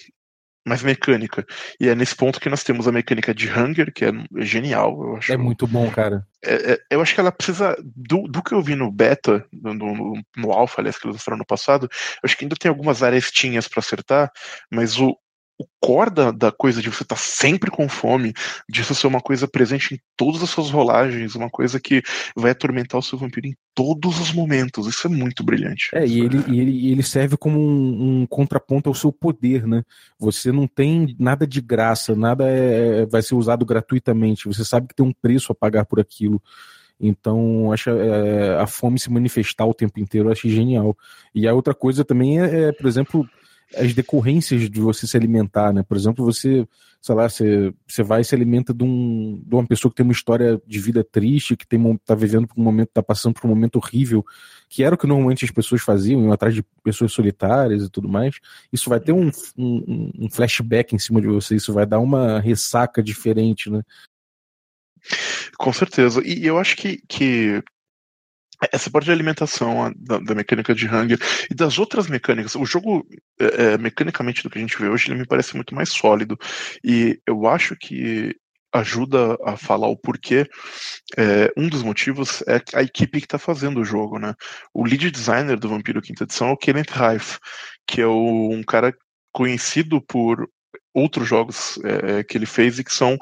mais 0.70 0.84
mecânica. 0.84 1.44
E 1.80 1.88
é 1.88 1.94
nesse 1.96 2.14
ponto 2.14 2.40
que 2.40 2.48
nós 2.48 2.62
temos 2.62 2.86
a 2.86 2.92
mecânica 2.92 3.34
de 3.34 3.50
Hunger, 3.50 3.92
que 3.92 4.04
é 4.04 4.12
genial, 4.36 4.96
eu 5.02 5.16
acho. 5.16 5.32
É 5.32 5.36
muito 5.36 5.66
bom, 5.66 5.90
cara. 5.90 6.24
É, 6.44 6.72
é, 6.72 6.80
eu 6.90 7.02
acho 7.02 7.12
que 7.12 7.20
ela 7.20 7.32
precisa, 7.32 7.76
do, 7.82 8.22
do 8.28 8.40
que 8.40 8.54
eu 8.54 8.62
vi 8.62 8.76
no 8.76 8.90
beta, 8.90 9.44
no, 9.52 9.74
no, 9.74 10.22
no 10.36 10.52
alpha, 10.52 10.80
aliás, 10.80 10.96
que 10.96 11.06
eles 11.06 11.16
mostraram 11.16 11.38
no 11.38 11.44
passado, 11.44 11.88
eu 11.90 12.20
acho 12.22 12.36
que 12.36 12.44
ainda 12.44 12.54
tem 12.54 12.68
algumas 12.68 13.02
arestinhas 13.02 13.66
para 13.66 13.80
acertar, 13.80 14.30
mas 14.70 14.96
o, 14.96 15.18
o 15.60 15.66
core 15.78 16.10
da, 16.10 16.30
da 16.30 16.50
coisa 16.50 16.80
de 16.80 16.88
você 16.88 17.02
estar 17.02 17.16
tá 17.16 17.20
sempre 17.20 17.70
com 17.70 17.86
fome, 17.86 18.32
disso 18.66 18.94
ser 18.94 19.06
uma 19.06 19.20
coisa 19.20 19.46
presente 19.46 19.94
em 19.94 20.00
todas 20.16 20.42
as 20.42 20.48
suas 20.48 20.70
rolagens, 20.70 21.34
uma 21.34 21.50
coisa 21.50 21.78
que 21.78 22.02
vai 22.34 22.52
atormentar 22.52 22.98
o 22.98 23.02
seu 23.02 23.18
vampiro 23.18 23.46
em 23.46 23.54
todos 23.74 24.18
os 24.18 24.32
momentos. 24.32 24.86
Isso 24.86 25.06
é 25.06 25.10
muito 25.10 25.44
brilhante. 25.44 25.90
É, 25.92 26.06
e 26.06 26.20
ele, 26.20 26.38
ele, 26.48 26.90
ele 26.92 27.02
serve 27.02 27.36
como 27.36 27.60
um, 27.60 28.22
um, 28.22 28.26
contraponto 28.26 28.88
ao 28.88 28.94
seu 28.94 29.12
poder, 29.12 29.66
né? 29.66 29.82
Você 30.18 30.50
não 30.50 30.66
tem 30.66 31.14
nada 31.18 31.46
de 31.46 31.60
graça, 31.60 32.16
nada 32.16 32.48
é, 32.48 33.00
é, 33.00 33.06
vai 33.06 33.20
ser 33.20 33.34
usado 33.34 33.66
gratuitamente. 33.66 34.48
Você 34.48 34.64
sabe 34.64 34.88
que 34.88 34.94
tem 34.94 35.04
um 35.04 35.12
preço 35.12 35.52
a 35.52 35.54
pagar 35.54 35.84
por 35.84 36.00
aquilo. 36.00 36.42
Então, 36.98 37.70
acho 37.70 37.90
é, 37.90 38.58
a 38.58 38.66
fome 38.66 38.98
se 38.98 39.10
manifestar 39.10 39.66
o 39.66 39.74
tempo 39.74 40.00
inteiro, 40.00 40.28
eu 40.28 40.32
achei 40.32 40.50
genial. 40.50 40.96
E 41.34 41.46
a 41.46 41.52
outra 41.52 41.74
coisa 41.74 42.02
também 42.02 42.40
é, 42.40 42.68
é 42.68 42.72
por 42.72 42.86
exemplo, 42.86 43.28
as 43.76 43.94
decorrências 43.94 44.68
de 44.68 44.80
você 44.80 45.06
se 45.06 45.16
alimentar, 45.16 45.72
né? 45.72 45.82
Por 45.82 45.96
exemplo, 45.96 46.24
você, 46.24 46.66
sei 47.00 47.14
lá, 47.14 47.28
você, 47.28 47.72
você 47.86 48.02
vai 48.02 48.20
e 48.20 48.24
se 48.24 48.34
alimenta 48.34 48.74
de, 48.74 48.82
um, 48.82 49.40
de 49.44 49.54
uma 49.54 49.66
pessoa 49.66 49.90
que 49.90 49.96
tem 49.96 50.04
uma 50.04 50.12
história 50.12 50.60
de 50.66 50.78
vida 50.80 51.04
triste, 51.04 51.56
que 51.56 51.66
tem, 51.66 51.96
tá 52.04 52.14
vivendo 52.14 52.48
por 52.48 52.58
um 52.58 52.64
momento, 52.64 52.90
tá 52.92 53.02
passando 53.02 53.34
por 53.34 53.46
um 53.46 53.50
momento 53.50 53.76
horrível, 53.76 54.24
que 54.68 54.82
era 54.82 54.94
o 54.94 54.98
que 54.98 55.06
normalmente 55.06 55.44
as 55.44 55.50
pessoas 55.50 55.82
faziam, 55.82 56.22
iam 56.22 56.32
atrás 56.32 56.54
de 56.54 56.64
pessoas 56.82 57.12
solitárias 57.12 57.84
e 57.84 57.90
tudo 57.90 58.08
mais. 58.08 58.36
Isso 58.72 58.90
vai 58.90 59.00
ter 59.00 59.12
um, 59.12 59.30
um, 59.56 60.12
um 60.18 60.30
flashback 60.30 60.94
em 60.94 60.98
cima 60.98 61.20
de 61.20 61.28
você, 61.28 61.54
isso 61.56 61.72
vai 61.72 61.86
dar 61.86 62.00
uma 62.00 62.40
ressaca 62.40 63.02
diferente, 63.02 63.70
né? 63.70 63.82
Com 65.56 65.72
certeza. 65.72 66.20
E 66.24 66.44
eu 66.44 66.58
acho 66.58 66.76
que, 66.76 67.02
que 67.08 67.62
essa 68.72 68.90
parte 68.90 69.06
de 69.06 69.12
alimentação 69.12 69.92
da, 69.96 70.18
da, 70.18 70.34
mecânica 70.34 70.74
de 70.74 70.86
hunger 70.86 71.18
e 71.50 71.54
das 71.54 71.78
outras 71.78 72.08
mecânicas. 72.08 72.54
O 72.54 72.64
jogo, 72.64 73.06
é, 73.38 73.72
é, 73.72 73.78
mecanicamente, 73.78 74.42
do 74.42 74.50
que 74.50 74.58
a 74.58 74.60
gente 74.60 74.78
vê 74.78 74.88
hoje, 74.88 75.08
ele 75.08 75.18
me 75.18 75.26
parece 75.26 75.54
muito 75.54 75.74
mais 75.74 75.90
sólido. 75.90 76.38
E 76.84 77.20
eu 77.26 77.46
acho 77.46 77.76
que 77.76 78.34
ajuda 78.72 79.36
a 79.44 79.56
falar 79.56 79.88
o 79.88 79.96
porquê. 79.96 80.48
É, 81.16 81.52
um 81.56 81.68
dos 81.68 81.82
motivos 81.82 82.42
é 82.46 82.60
a 82.74 82.82
equipe 82.82 83.18
que 83.18 83.26
está 83.26 83.38
fazendo 83.38 83.80
o 83.80 83.84
jogo, 83.84 84.18
né? 84.18 84.34
O 84.72 84.84
lead 84.84 85.10
designer 85.10 85.58
do 85.58 85.68
Vampiro 85.68 86.02
Quinta 86.02 86.24
Edição 86.24 86.50
é 86.50 86.52
o 86.52 86.56
Kenneth 86.56 86.92
Reif, 86.92 87.38
que 87.86 88.00
é 88.00 88.06
o, 88.06 88.50
um 88.50 88.62
cara 88.62 88.94
conhecido 89.32 90.00
por 90.00 90.48
outros 90.94 91.28
jogos 91.28 91.78
é, 91.84 92.22
que 92.24 92.36
ele 92.36 92.46
fez 92.46 92.78
e 92.78 92.84
que 92.84 92.92
são 92.92 93.16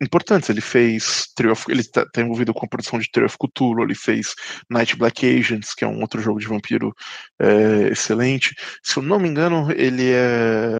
importantes. 0.00 0.48
Ele 0.48 0.60
fez 0.60 1.28
ele 1.68 1.80
está 1.80 2.06
tá 2.06 2.20
envolvido 2.20 2.54
com 2.54 2.66
a 2.66 2.68
produção 2.68 2.98
de 2.98 3.10
Tale 3.10 3.26
of 3.26 3.36
Cthulhu, 3.38 3.82
ele 3.82 3.94
fez 3.94 4.34
Night 4.70 4.96
Black 4.96 5.26
Agents, 5.26 5.74
que 5.74 5.84
é 5.84 5.88
um 5.88 6.00
outro 6.00 6.20
jogo 6.20 6.40
de 6.40 6.46
vampiro 6.46 6.94
é, 7.40 7.88
excelente. 7.88 8.54
Se 8.82 8.98
eu 8.98 9.02
não 9.02 9.18
me 9.18 9.28
engano, 9.28 9.70
ele 9.72 10.10
é 10.10 10.76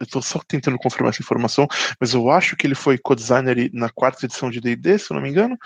eu 0.00 0.04
estou 0.04 0.22
só 0.22 0.40
tentando 0.48 0.78
confirmar 0.78 1.10
essa 1.10 1.20
informação, 1.20 1.68
mas 2.00 2.14
eu 2.14 2.30
acho 2.30 2.56
que 2.56 2.66
ele 2.66 2.74
foi 2.74 2.96
co-designer 2.96 3.70
na 3.74 3.90
quarta 3.90 4.24
edição 4.24 4.50
de 4.50 4.58
D&D, 4.58 4.98
se 4.98 5.12
eu 5.12 5.14
não 5.14 5.22
me 5.22 5.28
engano, 5.28 5.58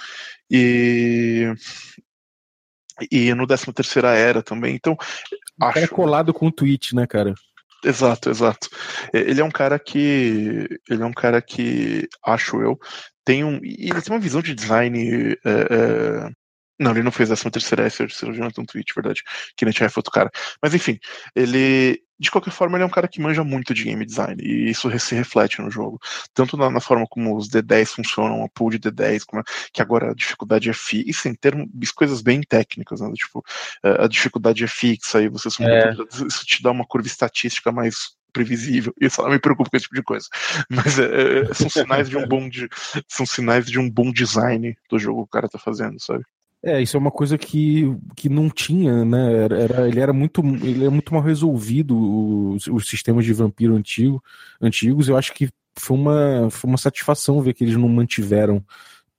e 0.50 1.54
e 3.10 3.32
no 3.34 3.46
13 3.46 3.72
terceira 3.72 4.16
era 4.16 4.42
também, 4.42 4.74
então 4.74 4.96
acho... 5.60 5.78
É 5.78 5.86
colado 5.86 6.34
com 6.34 6.46
o 6.46 6.52
tweet, 6.52 6.94
né, 6.96 7.06
cara? 7.06 7.34
Exato, 7.84 8.30
exato. 8.30 8.68
Ele 9.12 9.40
é 9.40 9.44
um 9.44 9.50
cara 9.50 9.78
que. 9.78 10.66
Ele 10.88 11.02
é 11.02 11.06
um 11.06 11.12
cara 11.12 11.42
que, 11.42 12.08
acho 12.24 12.60
eu, 12.62 12.78
tem 13.24 13.44
um. 13.44 13.56
Ele 13.62 14.00
tem 14.00 14.12
uma 14.14 14.18
visão 14.20 14.40
de 14.42 14.54
design. 14.54 15.36
É, 15.44 15.50
é... 16.26 16.30
Não, 16.80 16.90
ele 16.92 17.02
não 17.02 17.12
fez 17.12 17.30
essa 17.30 17.50
terceira 17.50 17.86
S, 17.86 18.02
eu 18.02 18.32
vi 18.32 18.42
um 18.42 18.64
tweet, 18.64 18.92
verdade. 18.94 19.22
Que 19.56 19.64
nem 19.64 19.72
tinha 19.72 19.88
outro 19.96 20.10
cara. 20.12 20.30
Mas 20.62 20.74
enfim, 20.74 20.98
ele 21.36 22.00
de 22.18 22.30
qualquer 22.30 22.52
forma, 22.52 22.76
ele 22.76 22.84
é 22.84 22.86
um 22.86 22.90
cara 22.90 23.08
que 23.08 23.20
manja 23.20 23.42
muito 23.42 23.74
de 23.74 23.84
game 23.84 24.04
design, 24.04 24.40
e 24.42 24.70
isso 24.70 24.88
se 24.98 25.14
reflete 25.14 25.60
no 25.60 25.70
jogo. 25.70 26.00
Tanto 26.32 26.56
na, 26.56 26.70
na 26.70 26.80
forma 26.80 27.06
como 27.08 27.36
os 27.36 27.48
D10 27.48 27.86
funcionam, 27.86 28.44
a 28.44 28.48
pool 28.48 28.70
de 28.70 28.78
D10, 28.78 29.24
como 29.26 29.40
é, 29.40 29.44
que 29.72 29.82
agora 29.82 30.10
a 30.10 30.14
dificuldade 30.14 30.70
é 30.70 30.72
fixa, 30.72 31.28
em 31.28 31.34
termos 31.34 31.68
coisas 31.92 32.22
bem 32.22 32.40
técnicas, 32.42 33.00
né? 33.00 33.10
Tipo, 33.14 33.44
é, 33.82 34.04
a 34.04 34.08
dificuldade 34.08 34.62
é 34.62 34.68
fixa, 34.68 35.22
e 35.22 35.28
você 35.28 35.48
é. 35.62 35.92
isso 36.26 36.46
te 36.46 36.62
dá 36.62 36.70
uma 36.70 36.86
curva 36.86 37.06
estatística 37.06 37.72
mais 37.72 38.14
previsível. 38.34 38.92
Isso 39.00 39.22
não 39.22 39.30
me 39.30 39.38
preocupa 39.38 39.70
com 39.70 39.76
esse 39.76 39.84
tipo 39.84 39.94
de 39.94 40.02
coisa. 40.02 40.26
Mas 40.68 40.98
é, 40.98 41.04
é, 41.04 41.54
são 41.54 41.70
sinais 41.70 42.10
de 42.10 42.18
um 42.18 42.26
bom 42.26 42.48
de, 42.48 42.68
são 43.06 43.24
sinais 43.24 43.64
de 43.64 43.78
um 43.78 43.88
bom 43.88 44.10
design 44.12 44.76
do 44.90 44.98
jogo 44.98 45.22
que 45.22 45.28
o 45.28 45.32
cara 45.32 45.48
tá 45.48 45.58
fazendo, 45.58 46.00
sabe? 46.00 46.24
É, 46.66 46.80
isso 46.80 46.96
é 46.96 47.00
uma 47.00 47.10
coisa 47.10 47.36
que, 47.36 47.94
que 48.16 48.28
não 48.30 48.48
tinha, 48.48 49.04
né? 49.04 49.44
Era, 49.44 49.58
era 49.58 49.88
ele 49.88 50.00
era 50.00 50.12
muito, 50.14 50.40
ele 50.62 50.86
é 50.86 50.88
muito 50.88 51.12
mal 51.12 51.22
resolvido 51.22 51.94
os, 52.54 52.66
os 52.66 52.88
sistemas 52.88 53.26
de 53.26 53.34
vampiro 53.34 53.76
antigo, 53.76 54.22
antigos. 54.60 55.08
Eu 55.08 55.16
acho 55.18 55.34
que 55.34 55.50
foi 55.78 55.96
uma, 55.96 56.48
foi 56.50 56.70
uma 56.70 56.78
satisfação 56.78 57.42
ver 57.42 57.52
que 57.52 57.64
eles 57.64 57.76
não 57.76 57.88
mantiveram 57.88 58.64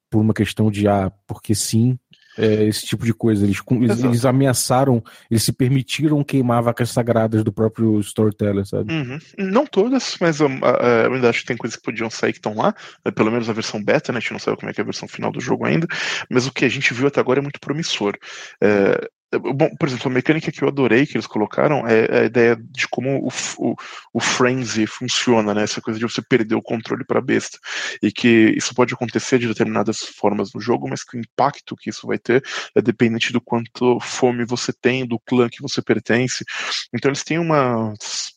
por 0.10 0.22
uma 0.22 0.34
questão 0.34 0.72
de 0.72 0.88
ah, 0.88 1.12
porque 1.28 1.54
sim, 1.54 2.00
é, 2.38 2.66
esse 2.66 2.86
tipo 2.86 3.06
de 3.06 3.14
coisa. 3.14 3.46
Eles, 3.46 3.60
eles, 3.70 4.04
eles, 4.04 4.26
ameaçaram, 4.26 5.04
eles 5.30 5.44
se 5.44 5.52
permitiram 5.52 6.24
queimar 6.24 6.62
vacas 6.64 6.90
sagradas 6.90 7.44
do 7.44 7.52
próprio 7.52 8.00
storyteller, 8.00 8.66
sabe? 8.66 8.94
Uhum. 8.94 9.20
Não 9.38 9.66
todas, 9.66 10.18
mas 10.20 10.40
eu, 10.40 10.50
eu, 10.50 11.14
ainda 11.14 11.30
acho 11.30 11.42
que 11.42 11.48
tem 11.48 11.58
coisas 11.58 11.78
que 11.78 11.84
podiam 11.84 12.10
sair 12.10 12.32
que 12.32 12.40
estão 12.40 12.56
lá, 12.56 12.74
né, 13.04 13.12
pelo 13.12 13.32
menos 13.32 13.50
a 13.50 13.54
versão 13.54 13.84
beta, 13.84 14.12
né? 14.12 14.18
A 14.18 14.22
gente 14.22 14.34
não 14.34 14.40
sabe 14.40 14.58
como 14.58 14.70
é 14.70 14.74
que 14.74 14.82
é 14.82 14.84
a 14.84 14.86
versão 14.86 15.08
final 15.08 15.32
do 15.32 15.42
jogo 15.42 15.66
ainda, 15.66 15.88
mas 16.30 16.48
o 16.48 16.52
que 16.52 16.66
a 16.66 16.70
gente 16.70 16.94
viu 16.94 17.08
até 17.08 17.20
agora 17.20 17.40
é 17.40 17.42
muito 17.44 17.60
promissor. 17.60 18.18
É, 18.62 19.10
Bom, 19.38 19.70
por 19.78 19.88
exemplo, 19.88 20.10
a 20.10 20.14
mecânica 20.14 20.52
que 20.52 20.62
eu 20.62 20.68
adorei 20.68 21.06
que 21.06 21.16
eles 21.16 21.28
colocaram 21.28 21.88
é 21.88 22.22
a 22.22 22.24
ideia 22.26 22.56
de 22.56 22.88
como 22.88 23.28
o, 23.28 23.30
o, 23.58 23.76
o 24.14 24.20
frenzy 24.20 24.86
funciona, 24.86 25.54
né? 25.54 25.64
Essa 25.64 25.82
coisa 25.82 26.00
de 26.00 26.06
você 26.06 26.22
perder 26.22 26.56
o 26.56 26.62
controle 26.62 27.06
para 27.06 27.22
besta. 27.22 27.58
E 28.02 28.12
que 28.12 28.54
isso 28.56 28.74
pode 28.74 28.94
acontecer 28.94 29.40
de 29.40 29.48
determinadas 29.48 30.00
formas 30.00 30.54
no 30.54 30.62
jogo, 30.62 30.88
mas 30.90 31.04
que 31.04 31.18
o 31.18 31.20
impacto 31.20 31.76
que 31.76 31.90
isso 31.90 32.08
vai 32.08 32.18
ter 32.18 32.44
é 32.76 32.82
dependente 32.82 33.32
do 33.34 33.42
quanto 33.42 34.00
fome 34.00 34.46
você 34.46 34.74
tem, 34.74 35.06
do 35.06 35.20
clã 35.20 35.50
que 35.50 35.62
você 35.62 35.82
pertence. 35.82 36.44
Então 36.94 37.10
eles 37.10 37.24
têm 37.24 37.40
umas 37.40 38.36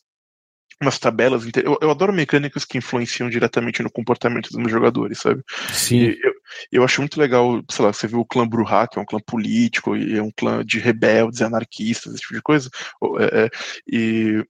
umas 0.81 0.97
tabelas. 0.97 1.45
Eu, 1.63 1.77
eu, 1.81 1.91
adoro 1.91 2.13
mecânicas 2.13 2.65
que 2.65 2.77
influenciam 2.77 3.29
diretamente 3.29 3.83
no 3.83 3.91
comportamento 3.91 4.49
dos 4.49 4.71
jogadores, 4.71 5.19
sabe? 5.19 5.43
Sim. 5.71 6.15
Eu, 6.21 6.33
eu, 6.71 6.83
acho 6.83 7.01
muito 7.01 7.19
legal, 7.19 7.61
sei 7.69 7.85
lá, 7.85 7.93
você 7.93 8.07
viu 8.07 8.19
o 8.19 8.25
clã 8.25 8.47
Bruhá, 8.47 8.87
que 8.87 8.97
é 8.97 9.01
um 9.01 9.05
clã 9.05 9.19
político, 9.19 9.95
e 9.95 10.17
é 10.17 10.21
um 10.21 10.31
clã 10.31 10.63
de 10.63 10.79
rebeldes, 10.79 11.41
anarquistas, 11.41 12.13
esse 12.13 12.21
tipo 12.21 12.35
de 12.35 12.41
coisa. 12.41 12.69
É, 13.19 13.45
é, 13.45 13.49
e, 13.87 14.45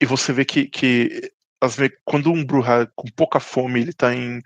e 0.00 0.06
você 0.06 0.32
vê 0.32 0.44
que, 0.44 0.66
que 0.66 1.32
as, 1.60 1.76
quando 2.04 2.32
um 2.32 2.44
Bruhá 2.44 2.86
com 2.94 3.08
pouca 3.14 3.40
fome 3.40 3.80
ele 3.80 3.92
tá 3.92 4.14
em, 4.14 4.42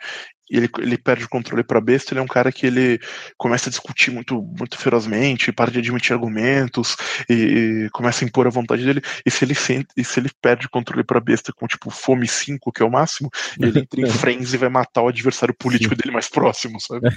ele, 0.51 0.69
ele 0.79 0.99
perde 0.99 1.25
o 1.25 1.29
controle 1.29 1.63
para 1.63 1.81
besta, 1.81 2.13
ele 2.13 2.21
é 2.21 2.23
um 2.23 2.27
cara 2.27 2.51
que 2.51 2.67
ele 2.67 2.99
começa 3.37 3.69
a 3.69 3.71
discutir 3.71 4.11
muito, 4.11 4.43
muito 4.43 4.77
ferozmente, 4.77 5.53
para 5.53 5.71
de 5.71 5.79
admitir 5.79 6.13
argumentos 6.13 6.97
e, 7.29 7.35
e 7.35 7.91
começa 7.91 8.25
a 8.25 8.27
impor 8.27 8.47
a 8.47 8.51
vontade 8.51 8.85
dele. 8.85 9.03
E 9.25 9.31
se 9.31 9.45
ele 9.45 9.55
sente, 9.55 9.89
e 9.97 10.05
se 10.05 10.19
ele 10.19 10.31
perde 10.41 10.67
o 10.67 10.71
controle 10.71 11.05
para 11.05 11.21
besta 11.21 11.53
com 11.53 11.67
tipo 11.67 11.91
fome 11.91 12.27
5, 12.27 12.73
que 12.73 12.83
é 12.83 12.87
o 12.87 12.91
máximo, 12.91 13.31
ele 13.59 13.79
entra 13.81 14.01
em 14.01 14.07
frenzy 14.07 14.57
e 14.57 14.59
vai 14.59 14.69
matar 14.69 15.03
o 15.03 15.09
adversário 15.09 15.55
político 15.55 15.95
Sim. 15.95 16.01
dele 16.01 16.13
mais 16.13 16.29
próximo, 16.29 16.81
sabe? 16.81 17.09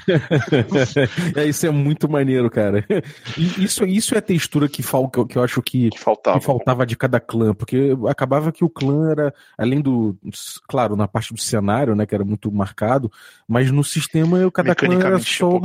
é, 1.36 1.46
isso 1.46 1.66
é 1.66 1.72
muito 1.72 2.10
maneiro, 2.10 2.50
cara. 2.50 2.86
E 3.38 3.64
isso, 3.64 3.86
isso 3.86 4.16
é 4.16 4.20
a 4.20 4.22
textura 4.22 4.68
que, 4.70 4.84
fal, 4.84 5.10
que 5.10 5.38
eu 5.38 5.44
acho 5.44 5.62
que, 5.62 5.90
que 5.90 6.00
faltava. 6.00 6.40
que 6.40 6.46
faltava 6.46 6.86
de 6.86 6.96
cada 6.96 7.20
clã, 7.20 7.54
porque 7.54 7.96
acabava 8.10 8.52
que 8.52 8.64
o 8.64 8.70
clã 8.70 9.12
era, 9.12 9.34
além 9.58 9.82
do, 9.82 10.18
claro, 10.68 10.96
na 10.96 11.08
parte 11.08 11.34
do 11.34 11.40
cenário, 11.40 11.96
né, 11.96 12.06
que 12.06 12.16
era 12.16 12.24
muito 12.24 12.52
marcado, 12.52 13.12
mas 13.48 13.72
no 13.72 13.84
sistema 13.84 14.50
cada 14.52 14.76
clã 14.76 15.00
era 15.00 15.20
só, 15.20 15.62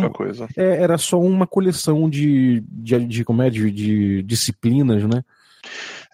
é, 0.56 0.82
era 0.82 0.98
só 0.98 1.20
uma 1.20 1.46
coleção 1.46 2.08
de, 2.08 2.62
de, 2.68 3.06
de 3.06 3.24
como 3.24 3.42
é, 3.42 3.50
de, 3.50 3.70
de 3.70 4.22
disciplinas, 4.22 5.04
né? 5.04 5.22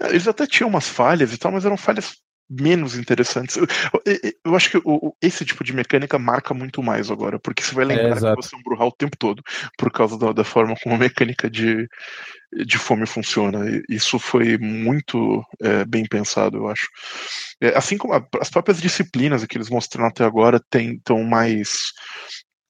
É, 0.00 0.10
eles 0.10 0.28
até 0.28 0.46
tinham 0.46 0.68
umas 0.68 0.88
falhas 0.88 1.32
e 1.32 1.38
tal, 1.38 1.52
mas 1.52 1.64
eram 1.64 1.76
falhas 1.76 2.16
menos 2.48 2.96
interessantes. 2.96 3.56
Eu, 3.56 3.66
eu, 4.04 4.32
eu 4.44 4.56
acho 4.56 4.70
que 4.70 4.80
o, 4.84 5.14
esse 5.20 5.44
tipo 5.44 5.64
de 5.64 5.72
mecânica 5.72 6.18
marca 6.18 6.52
muito 6.52 6.82
mais 6.82 7.10
agora, 7.10 7.38
porque 7.38 7.62
você 7.62 7.74
vai 7.74 7.84
lembrar 7.84 8.16
é, 8.16 8.34
que 8.34 8.42
você 8.42 8.54
é 8.54 8.58
um 8.58 8.62
Bruhal 8.62 8.88
o 8.88 8.92
tempo 8.96 9.16
todo, 9.16 9.42
por 9.78 9.90
causa 9.90 10.18
da, 10.18 10.32
da, 10.32 10.44
forma 10.44 10.74
como 10.82 10.94
a 10.94 10.98
mecânica 10.98 11.48
de, 11.48 11.88
de 12.66 12.78
fome 12.78 13.06
funciona. 13.06 13.64
Isso 13.88 14.18
foi 14.18 14.58
muito 14.58 15.42
é, 15.60 15.84
bem 15.84 16.04
pensado, 16.06 16.58
eu 16.58 16.68
acho. 16.68 16.88
É, 17.60 17.76
assim 17.76 17.96
como 17.96 18.14
a, 18.14 18.26
as 18.40 18.50
próprias 18.50 18.80
disciplinas 18.80 19.44
que 19.44 19.56
eles 19.56 19.70
mostraram 19.70 20.08
até 20.08 20.24
agora 20.24 20.62
estão 20.72 21.22
mais. 21.24 21.92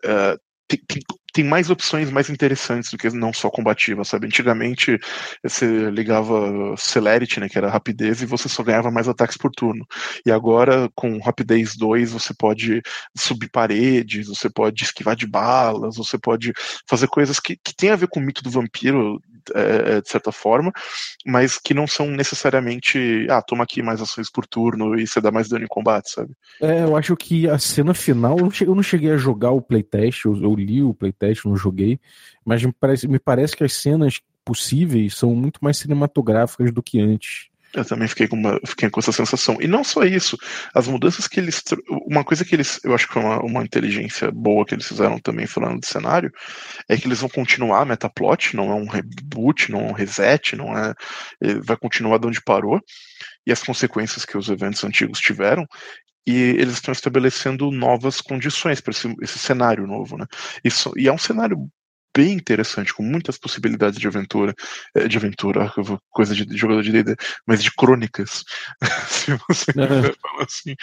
Uh, 0.04 0.38
tem, 0.69 0.81
tem, 0.87 1.02
tem 1.35 1.45
mais 1.45 1.69
opções 1.69 2.11
mais 2.12 2.31
interessantes 2.31 2.93
do 2.93 2.97
que 2.97 3.11
não 3.11 3.33
só 3.33 3.50
combativa, 3.50 4.05
sabe? 4.05 4.26
Antigamente 4.26 5.00
você 5.43 5.91
ligava 5.91 6.76
Celerity, 6.76 7.41
né, 7.41 7.49
que 7.49 7.59
era 7.59 7.69
rapidez, 7.69 8.23
e 8.23 8.26
você 8.26 8.49
só 8.49 8.62
ganhava 8.62 8.88
mais 8.88 9.09
ataques 9.09 9.37
por 9.37 9.50
turno. 9.50 9.85
E 10.25 10.31
agora, 10.31 10.88
com 10.95 11.19
rapidez 11.19 11.76
2, 11.76 12.12
você 12.12 12.33
pode 12.33 12.81
subir 13.17 13.50
paredes, 13.50 14.29
você 14.29 14.49
pode 14.49 14.85
esquivar 14.85 15.17
de 15.17 15.26
balas, 15.26 15.97
você 15.97 16.17
pode 16.17 16.53
fazer 16.88 17.09
coisas 17.09 17.41
que, 17.41 17.57
que 17.57 17.75
tem 17.75 17.91
a 17.91 17.97
ver 17.97 18.07
com 18.07 18.21
o 18.21 18.23
mito 18.23 18.41
do 18.41 18.50
vampiro, 18.50 19.21
de 19.53 20.09
certa 20.09 20.33
forma, 20.33 20.73
mas 21.27 21.59
que 21.59 21.75
não 21.75 21.87
são 21.87 22.07
necessariamente, 22.07 23.27
ah, 23.31 23.43
toma 23.43 23.65
aqui 23.65 23.83
mais 23.83 24.01
ações 24.01 24.31
por 24.31 24.47
turno 24.47 24.99
e 24.99 25.07
você 25.07 25.21
dá 25.21 25.31
mais 25.31 25.49
dano 25.49 25.65
em 25.65 25.69
combate, 25.69 26.11
sabe? 26.11 26.33
É, 26.61 26.83
eu 26.83 26.97
acho 26.97 27.17
que 27.17 27.49
a 27.49 27.59
cena 27.59 27.95
final, 27.95 28.37
eu 28.39 28.75
não 28.75 28.83
cheguei 28.83 29.11
a 29.11 29.17
jogar 29.17 29.51
o 29.51 29.63
playtest, 29.63 30.25
eu, 30.25 30.37
eu 30.43 30.55
li 30.55 30.83
o 30.83 30.95
playtest, 30.95 31.45
não 31.45 31.57
joguei, 31.57 31.99
mas 32.45 32.63
me 32.63 32.73
parece, 32.73 33.09
me 33.09 33.19
parece 33.19 33.57
que 33.57 33.65
as 33.65 33.73
cenas 33.73 34.21
possíveis 34.45 35.15
são 35.15 35.35
muito 35.35 35.59
mais 35.63 35.79
cinematográficas 35.79 36.71
do 36.73 36.83
que 36.83 37.01
antes. 37.01 37.49
Eu 37.75 37.85
também 37.85 38.07
fiquei 38.07 38.28
com, 38.28 38.37
uma, 38.37 38.61
fiquei 38.64 38.88
com 38.88 39.00
essa 39.00 39.11
sensação. 39.11 39.59
E 39.61 39.66
não 39.66 39.83
só 39.83 40.04
isso, 40.04 40.38
as 40.73 40.87
mudanças 40.87 41.26
que 41.26 41.40
eles. 41.40 41.62
Uma 42.07 42.25
coisa 42.25 42.45
que 42.45 42.54
eles. 42.54 42.81
Eu 42.85 42.95
acho 42.95 43.07
que 43.07 43.14
foi 43.14 43.23
uma, 43.23 43.40
uma 43.40 43.62
inteligência 43.64 44.31
boa 44.31 44.64
que 44.64 44.75
eles 44.75 44.87
fizeram 44.87 45.19
também, 45.19 45.47
falando 45.47 45.81
de 45.81 45.87
cenário, 45.87 46.31
é 46.88 46.97
que 46.97 47.07
eles 47.07 47.21
vão 47.21 47.28
continuar 47.28 47.81
a 47.81 47.85
metaplot, 47.85 48.54
não 48.54 48.71
é 48.71 48.75
um 48.75 48.87
reboot, 48.87 49.73
não 49.73 49.81
é 49.81 49.90
um 49.90 49.93
reset, 49.93 50.54
não 50.57 50.76
é. 50.76 50.95
Vai 51.64 51.76
continuar 51.76 52.19
de 52.19 52.26
onde 52.28 52.43
parou. 52.43 52.81
E 53.47 53.52
as 53.52 53.62
consequências 53.62 54.25
que 54.25 54.38
os 54.38 54.49
eventos 54.49 54.85
antigos 54.85 55.19
tiveram. 55.19 55.66
E 56.26 56.33
eles 56.33 56.75
estão 56.75 56.93
estabelecendo 56.93 57.71
novas 57.71 58.21
condições 58.21 58.81
para 58.81 58.93
esse, 58.93 59.14
esse, 59.21 59.38
cenário 59.38 59.87
novo, 59.87 60.16
né? 60.16 60.25
Isso, 60.64 60.90
e 60.97 61.07
é 61.07 61.12
um 61.12 61.19
cenário 61.19 61.69
bem 62.14 62.33
interessante, 62.33 62.94
com 62.94 63.02
muitas 63.02 63.37
possibilidades 63.37 63.99
de 63.99 64.06
aventura, 64.06 64.54
eh, 64.94 65.09
de 65.09 65.16
aventura, 65.16 65.73
coisa 66.11 66.35
de 66.35 66.56
jogador 66.56 66.83
de 66.83 66.92
D&D, 66.92 67.16
mas 67.47 67.62
de 67.62 67.73
crônicas, 67.73 68.44
se 69.09 69.37
você 69.49 69.73
quiser 69.73 70.14
falar 70.21 70.44
assim. 70.44 70.75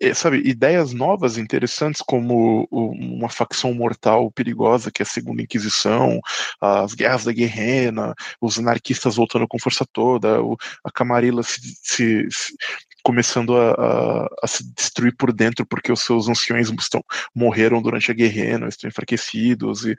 é, 0.00 0.14
sabe, 0.14 0.42
ideias 0.44 0.92
novas 0.92 1.38
interessantes, 1.38 2.02
como 2.02 2.68
uma 2.70 3.28
facção 3.28 3.72
mortal 3.72 4.30
perigosa, 4.30 4.90
que 4.90 5.02
é 5.02 5.04
a 5.04 5.06
Segunda 5.06 5.42
Inquisição, 5.42 6.20
as 6.60 6.94
Guerras 6.94 7.24
da 7.24 7.32
Guerrena, 7.32 8.14
os 8.40 8.58
anarquistas 8.58 9.16
voltando 9.16 9.48
com 9.48 9.58
força 9.58 9.84
toda, 9.92 10.38
a 10.84 10.90
Camarilla 10.92 11.42
se, 11.42 11.60
se, 11.82 12.28
se 12.30 12.54
começando 13.08 13.56
a, 13.56 13.70
a, 13.72 14.28
a, 14.42 14.46
se 14.46 14.62
destruir 14.74 15.16
por 15.16 15.32
dentro 15.32 15.64
porque 15.64 15.90
os 15.90 16.00
seus 16.00 16.28
anciões 16.28 16.70
estão, 16.78 17.02
morreram 17.34 17.80
durante 17.80 18.10
a 18.10 18.14
guerra, 18.14 18.68
estão 18.68 18.86
enfraquecidos, 18.86 19.86
e 19.86 19.96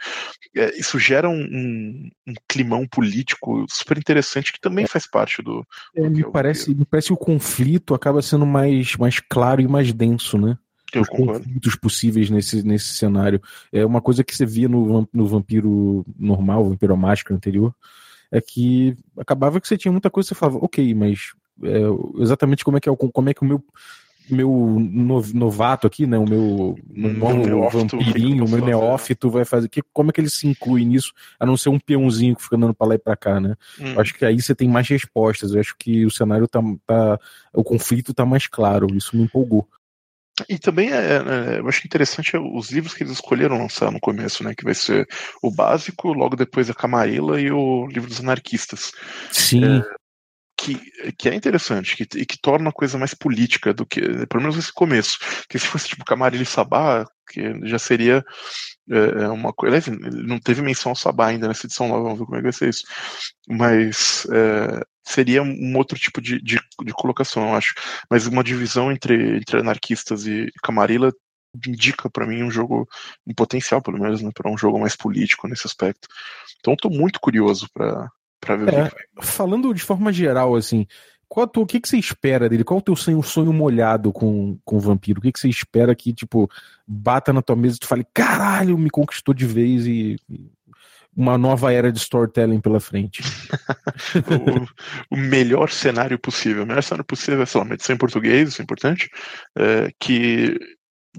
é, 0.55 0.77
isso 0.77 0.99
gera 0.99 1.27
um, 1.27 1.41
um, 1.41 2.09
um, 2.27 2.33
climão 2.47 2.85
político 2.85 3.65
super 3.67 3.97
interessante 3.97 4.53
que 4.53 4.61
também 4.61 4.85
faz 4.85 5.09
parte 5.09 5.41
do. 5.41 5.65
É, 5.95 6.03
do 6.03 6.11
me, 6.11 6.31
parece, 6.31 6.75
me 6.75 6.85
parece 6.85 7.07
que 7.07 7.13
o 7.13 7.17
conflito 7.17 7.95
acaba 7.95 8.21
sendo 8.21 8.45
mais, 8.45 8.95
mais 8.95 9.19
claro 9.19 9.59
e 9.59 9.67
mais 9.67 9.91
denso, 9.91 10.37
né? 10.37 10.55
Eu 10.93 11.01
Os 11.01 11.09
concordo. 11.09 11.43
conflitos 11.43 11.75
possíveis 11.77 12.29
nesse, 12.29 12.61
nesse 12.61 12.93
cenário. 12.93 13.41
É 13.73 13.83
uma 13.83 14.01
coisa 14.01 14.23
que 14.23 14.35
você 14.35 14.45
via 14.45 14.69
no, 14.69 15.09
no 15.11 15.25
vampiro 15.25 16.05
normal, 16.15 16.69
vampiro 16.69 16.95
mágico 16.95 17.33
anterior, 17.33 17.73
é 18.31 18.39
que 18.39 18.95
acabava 19.17 19.59
que 19.59 19.67
você 19.67 19.77
tinha 19.77 19.91
muita 19.91 20.11
coisa 20.11 20.27
que 20.27 20.35
você 20.35 20.39
falava, 20.39 20.63
ok, 20.63 20.93
mas 20.93 21.31
é, 21.63 22.21
exatamente 22.21 22.63
como 22.63 22.77
é 22.77 22.79
que 22.79 22.89
é, 22.89 22.95
como 22.95 23.29
é 23.29 23.33
que 23.33 23.41
o 23.43 23.45
meu 23.45 23.63
meu 24.31 24.77
novato 25.33 25.87
aqui, 25.87 26.05
né, 26.05 26.17
o 26.17 26.23
meu, 26.23 26.77
meu 26.87 27.69
vampirinho, 27.69 28.45
o 28.45 28.49
meu 28.49 28.63
neófito 28.63 29.29
vai 29.29 29.43
fazer, 29.43 29.67
que, 29.67 29.81
como 29.91 30.09
é 30.11 30.13
que 30.13 30.21
ele 30.21 30.29
se 30.29 30.47
inclui 30.47 30.85
nisso, 30.85 31.13
a 31.39 31.45
não 31.45 31.57
ser 31.57 31.69
um 31.69 31.79
peãozinho 31.79 32.35
que 32.35 32.43
fica 32.43 32.55
andando 32.55 32.73
para 32.73 32.87
lá 32.87 32.95
e 32.95 32.99
para 32.99 33.17
cá, 33.17 33.39
né? 33.39 33.55
Hum. 33.79 33.99
Acho 33.99 34.13
que 34.13 34.25
aí 34.25 34.39
você 34.39 34.53
tem 34.53 34.67
mais 34.67 34.87
respostas, 34.87 35.53
eu 35.53 35.59
acho 35.59 35.75
que 35.77 36.05
o 36.05 36.11
cenário 36.11 36.47
tá, 36.47 36.61
tá 36.85 37.19
o 37.53 37.63
conflito 37.63 38.13
tá 38.13 38.25
mais 38.25 38.47
claro, 38.47 38.87
isso 38.95 39.15
me 39.17 39.23
empolgou. 39.23 39.67
E 40.47 40.57
também 40.57 40.91
é, 40.91 41.17
é, 41.17 41.59
eu 41.59 41.67
acho 41.67 41.85
interessante 41.85 42.37
os 42.37 42.71
livros 42.71 42.93
que 42.93 43.03
eles 43.03 43.13
escolheram 43.13 43.57
lançar 43.57 43.91
no 43.91 43.99
começo, 43.99 44.43
né? 44.43 44.53
Que 44.55 44.63
vai 44.63 44.73
ser 44.73 45.05
o 45.41 45.51
básico, 45.51 46.13
logo 46.13 46.35
depois 46.35 46.69
a 46.69 46.73
Camarilla 46.73 47.41
e 47.41 47.51
o 47.51 47.87
livro 47.87 48.07
dos 48.07 48.21
anarquistas. 48.21 48.93
Sim. 49.31 49.65
É, 49.65 49.98
que, 50.75 51.11
que 51.13 51.29
é 51.29 51.35
interessante 51.35 51.95
que, 51.95 52.19
e 52.19 52.25
que 52.25 52.37
torna 52.39 52.69
a 52.69 52.73
coisa 52.73 52.97
mais 52.97 53.13
política 53.13 53.73
do 53.73 53.85
que, 53.85 54.01
pelo 54.27 54.41
menos 54.41 54.57
esse 54.57 54.73
começo. 54.73 55.17
Que 55.49 55.57
se 55.57 55.67
fosse 55.67 55.89
tipo 55.89 56.05
Camarilla 56.05 56.43
e 56.43 56.45
Sabá, 56.45 57.05
que 57.29 57.67
já 57.67 57.79
seria 57.79 58.23
é, 58.89 59.23
é 59.23 59.27
uma 59.29 59.53
coisa. 59.53 59.91
Não 60.11 60.39
teve 60.39 60.61
menção 60.61 60.91
ao 60.91 60.95
Sabá 60.95 61.27
ainda 61.27 61.47
nessa 61.47 61.65
edição 61.65 61.87
nova, 61.87 62.03
vamos 62.03 62.19
ver 62.19 62.25
como 62.25 62.37
é 62.37 62.39
que 62.39 62.43
vai 62.43 62.53
ser 62.53 62.69
isso. 62.69 62.83
Mas 63.47 64.27
é, 64.31 64.83
seria 65.03 65.41
um 65.43 65.77
outro 65.77 65.97
tipo 65.97 66.21
de, 66.21 66.41
de, 66.41 66.59
de, 66.83 66.93
colocação, 66.93 67.49
eu 67.49 67.55
acho. 67.55 67.73
Mas 68.09 68.27
uma 68.27 68.43
divisão 68.43 68.91
entre, 68.91 69.37
entre 69.37 69.59
anarquistas 69.59 70.25
e 70.25 70.51
Camarilla 70.63 71.13
indica 71.67 72.09
para 72.09 72.27
mim 72.27 72.43
um 72.43 72.51
jogo, 72.51 72.87
um 73.25 73.33
potencial, 73.33 73.81
pelo 73.81 73.99
menos, 73.99 74.21
né, 74.21 74.29
para 74.33 74.51
um 74.51 74.57
jogo 74.57 74.79
mais 74.79 74.95
político 74.95 75.47
nesse 75.47 75.65
aspecto. 75.65 76.07
Então 76.59 76.73
estou 76.73 76.91
muito 76.91 77.19
curioso 77.19 77.67
para 77.73 78.09
para 78.39 78.55
ver 78.55 78.73
é, 78.73 78.83
o 78.83 78.89
que 78.89 79.25
Falando 79.25 79.73
de 79.73 79.81
forma 79.81 80.11
geral, 80.11 80.55
assim, 80.55 80.85
qual 81.27 81.47
tu, 81.47 81.61
o 81.61 81.65
que, 81.65 81.79
que 81.79 81.87
você 81.87 81.97
espera 81.97 82.49
dele? 82.49 82.63
Qual 82.63 82.79
o 82.79 82.83
teu 82.83 82.95
sonho, 82.95 83.21
sonho 83.21 83.53
molhado 83.53 84.11
com, 84.11 84.57
com 84.65 84.77
o 84.77 84.79
vampiro? 84.79 85.19
O 85.19 85.21
que, 85.21 85.31
que 85.31 85.39
você 85.39 85.47
espera 85.47 85.95
que, 85.95 86.11
tipo, 86.11 86.49
bata 86.87 87.31
na 87.31 87.41
tua 87.41 87.55
mesa 87.55 87.75
e 87.75 87.79
tu 87.79 87.87
fale, 87.87 88.05
caralho, 88.13 88.77
me 88.77 88.89
conquistou 88.89 89.33
de 89.33 89.45
vez 89.45 89.85
e, 89.85 90.15
uma 91.15 91.37
nova 91.37 91.73
era 91.73 91.91
de 91.91 91.99
storytelling 91.99 92.61
pela 92.61 92.79
frente. 92.79 93.21
o, 95.11 95.15
o, 95.15 95.17
melhor 95.17 95.69
cenário 95.69 96.17
possível. 96.17 96.63
O 96.63 96.65
melhor 96.65 96.81
cenário 96.81 97.05
possível 97.05 97.41
é, 97.41 97.45
sei 97.45 97.59
lá, 97.59 97.65
uma 97.65 97.73
edição 97.73 97.93
em 97.93 97.99
português, 97.99 98.49
isso 98.49 98.61
é 98.61 98.63
importante, 98.63 99.09
é, 99.57 99.91
que 99.99 100.57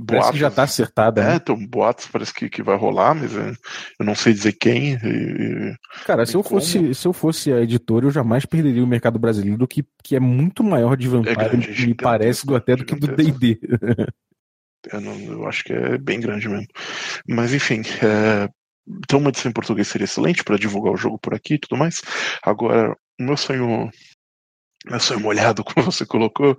Boatos, 0.02 0.38
já 0.38 0.48
está 0.48 0.62
acertada. 0.62 1.20
É, 1.20 1.24
né? 1.26 1.34
então, 1.36 1.66
boatos 1.66 2.06
parece 2.06 2.32
que, 2.32 2.48
que 2.48 2.62
vai 2.62 2.76
rolar, 2.76 3.14
mas 3.14 3.36
é, 3.36 3.52
eu 3.98 4.06
não 4.06 4.14
sei 4.14 4.32
dizer 4.32 4.52
quem. 4.52 4.94
E, 4.94 5.74
Cara, 6.06 6.24
se 6.24 6.34
eu, 6.34 6.42
fosse, 6.42 6.94
se 6.94 7.06
eu 7.06 7.12
fosse 7.12 7.52
a 7.52 7.60
editora, 7.60 8.06
eu 8.06 8.10
jamais 8.10 8.46
perderia 8.46 8.82
o 8.82 8.86
mercado 8.86 9.18
brasileiro, 9.18 9.68
que, 9.68 9.84
que 10.02 10.16
é 10.16 10.20
muito 10.20 10.64
maior 10.64 10.96
de 10.96 11.06
vantagem, 11.06 11.42
é 11.42 11.48
grande, 11.48 11.86
me 11.86 11.94
parece, 11.94 12.46
do, 12.46 12.56
até 12.56 12.76
do 12.76 12.84
que 12.84 12.94
do 12.94 13.08
DD. 13.08 13.60
eu, 14.90 15.00
eu, 15.00 15.46
acho 15.46 15.64
que 15.64 15.72
é 15.74 15.98
bem 15.98 16.18
grande 16.18 16.48
mesmo. 16.48 16.66
Mas 17.28 17.52
enfim, 17.52 17.82
é, 18.02 18.48
então 19.04 19.18
uma 19.18 19.28
edição 19.28 19.50
em 19.50 19.54
português 19.54 19.86
seria 19.86 20.06
excelente 20.06 20.42
para 20.42 20.56
divulgar 20.56 20.94
o 20.94 20.96
jogo 20.96 21.18
por 21.18 21.34
aqui 21.34 21.54
e 21.54 21.58
tudo 21.58 21.78
mais. 21.78 22.00
Agora, 22.42 22.96
o 23.18 23.22
meu 23.22 23.36
sonho 23.36 23.90
meu 24.86 24.98
sonho 24.98 25.20
molhado, 25.20 25.62
como 25.64 25.84
você 25.84 26.06
colocou, 26.06 26.56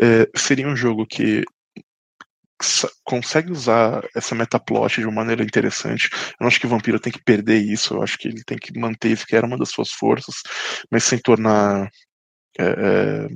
é, 0.00 0.28
seria 0.36 0.68
um 0.68 0.76
jogo 0.76 1.04
que 1.04 1.44
consegue 3.04 3.52
usar 3.52 4.06
essa 4.14 4.34
metaplot 4.34 5.00
de 5.00 5.06
uma 5.06 5.16
maneira 5.16 5.42
interessante. 5.42 6.08
Eu 6.12 6.36
não 6.40 6.48
acho 6.48 6.60
que 6.60 6.66
o 6.66 6.70
vampiro 6.70 7.00
tem 7.00 7.12
que 7.12 7.22
perder 7.22 7.58
isso, 7.58 7.94
eu 7.94 8.02
acho 8.02 8.18
que 8.18 8.28
ele 8.28 8.42
tem 8.44 8.58
que 8.58 8.78
manter 8.78 9.10
isso 9.10 9.26
que 9.26 9.36
era 9.36 9.46
uma 9.46 9.58
das 9.58 9.70
suas 9.70 9.90
forças, 9.90 10.36
mas 10.90 11.04
sem 11.04 11.18
tornar 11.18 11.90
é, 12.58 12.64
é, 12.64 13.28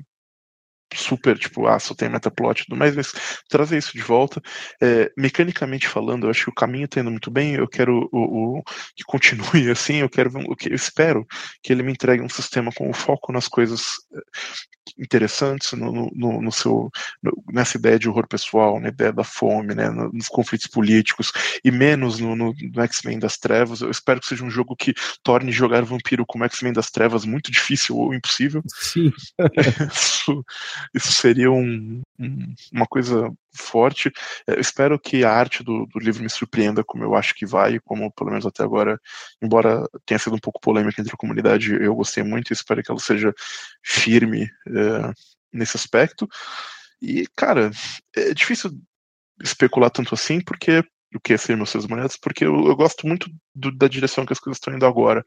super, 0.94 1.38
tipo, 1.38 1.66
ah, 1.66 1.78
só 1.78 1.94
tem 1.94 2.09
metaplot 2.09 2.62
e 2.62 2.66
tudo 2.66 2.78
mais, 2.78 2.94
mas 2.94 3.12
trazer 3.48 3.78
isso 3.78 3.92
de 3.92 4.02
volta. 4.02 4.40
É, 4.80 5.11
mecanicamente 5.16 5.88
falando, 5.88 6.26
eu 6.26 6.30
acho 6.30 6.44
que 6.44 6.50
o 6.50 6.54
caminho 6.54 6.87
está 6.87 7.00
indo 7.00 7.11
muito 7.11 7.30
bem, 7.30 7.54
eu 7.54 7.68
quero 7.68 8.09
o, 8.12 8.59
o, 8.59 8.62
que 8.96 9.04
continue 9.04 9.70
assim, 9.70 9.96
eu 9.96 10.09
quero 10.09 10.30
o 10.50 10.57
que 10.57 10.70
eu 10.70 10.74
espero 10.74 11.26
que 11.62 11.72
ele 11.72 11.83
me 11.83 11.92
entregue 11.92 12.22
um 12.22 12.28
sistema 12.28 12.70
com 12.72 12.92
foco 12.92 13.33
nas 13.33 13.48
coisas 13.48 13.83
é, 14.14 14.20
interessantes 14.98 15.72
no, 15.72 16.11
no, 16.14 16.42
no 16.42 16.52
seu 16.52 16.90
no, 17.22 17.33
nessa 17.52 17.76
ideia 17.76 17.98
de 17.98 18.09
horror 18.09 18.26
pessoal, 18.28 18.80
na 18.80 18.88
ideia 18.88 19.12
da 19.12 19.24
fome, 19.24 19.74
né, 19.74 19.88
nos 19.90 20.28
conflitos 20.28 20.66
políticos 20.66 21.33
e 21.64 21.70
menos 21.70 22.18
no, 22.18 22.37
no, 22.37 22.52
no 22.52 22.83
X-Men 22.83 23.18
das 23.18 23.37
Trevas. 23.37 23.80
Eu 23.80 23.90
espero 23.90 24.20
que 24.20 24.26
seja 24.26 24.44
um 24.44 24.50
jogo 24.50 24.76
que 24.76 24.94
torne 25.22 25.50
jogar 25.52 25.83
vampiro 25.83 26.24
como 26.26 26.44
X-Men 26.44 26.72
das 26.72 26.90
Trevas 26.90 27.24
muito 27.24 27.50
difícil 27.50 27.96
ou 27.96 28.14
impossível. 28.14 28.62
Sim. 28.68 29.12
Isso, 30.92 31.12
seria 31.12 31.50
um, 31.50 32.02
um, 32.18 32.54
uma 32.72 32.86
coisa 32.86 33.32
forte. 33.52 34.12
Eu 34.46 34.60
espero 34.60 34.98
que 34.98 35.24
a 35.24 35.32
arte 35.32 35.62
do, 35.62 35.86
do, 35.86 35.98
livro 35.98 36.22
me 36.22 36.30
surpreenda, 36.30 36.84
como 36.84 37.04
eu 37.04 37.14
acho 37.14 37.34
que 37.34 37.46
vai, 37.46 37.78
como 37.80 38.12
pelo 38.12 38.30
menos 38.30 38.46
até 38.46 38.62
agora, 38.62 39.00
embora 39.42 39.88
tenha 40.04 40.18
sido 40.18 40.36
um 40.36 40.40
pouco 40.40 40.60
polêmica 40.60 41.00
entre 41.00 41.14
a 41.14 41.18
comunidade, 41.18 41.74
eu 41.74 41.94
gostei 41.94 42.22
muito 42.22 42.50
e 42.50 42.54
espero 42.54 42.82
que 42.82 42.90
ela 42.90 43.00
seja 43.00 43.32
firme 43.82 44.50
é, 44.68 45.12
nesse 45.52 45.76
aspecto. 45.76 46.28
E, 47.00 47.26
cara, 47.36 47.70
é 48.16 48.34
difícil 48.34 48.72
especular 49.42 49.90
tanto 49.90 50.14
assim, 50.14 50.40
porque 50.40 50.82
o 51.14 51.20
que 51.20 51.33
é 51.33 51.37
ser 51.37 51.57
meus 51.57 51.70
seus 51.70 51.87
monedas, 51.87 52.16
porque 52.16 52.44
eu, 52.44 52.66
eu 52.66 52.77
gosto 52.77 53.07
muito 53.07 53.31
do, 53.55 53.70
da 53.70 53.87
direção 53.88 54.27
que 54.27 54.33
as 54.33 54.38
coisas 54.38 54.57
estão 54.57 54.74
indo 54.74 54.87
agora. 54.87 55.24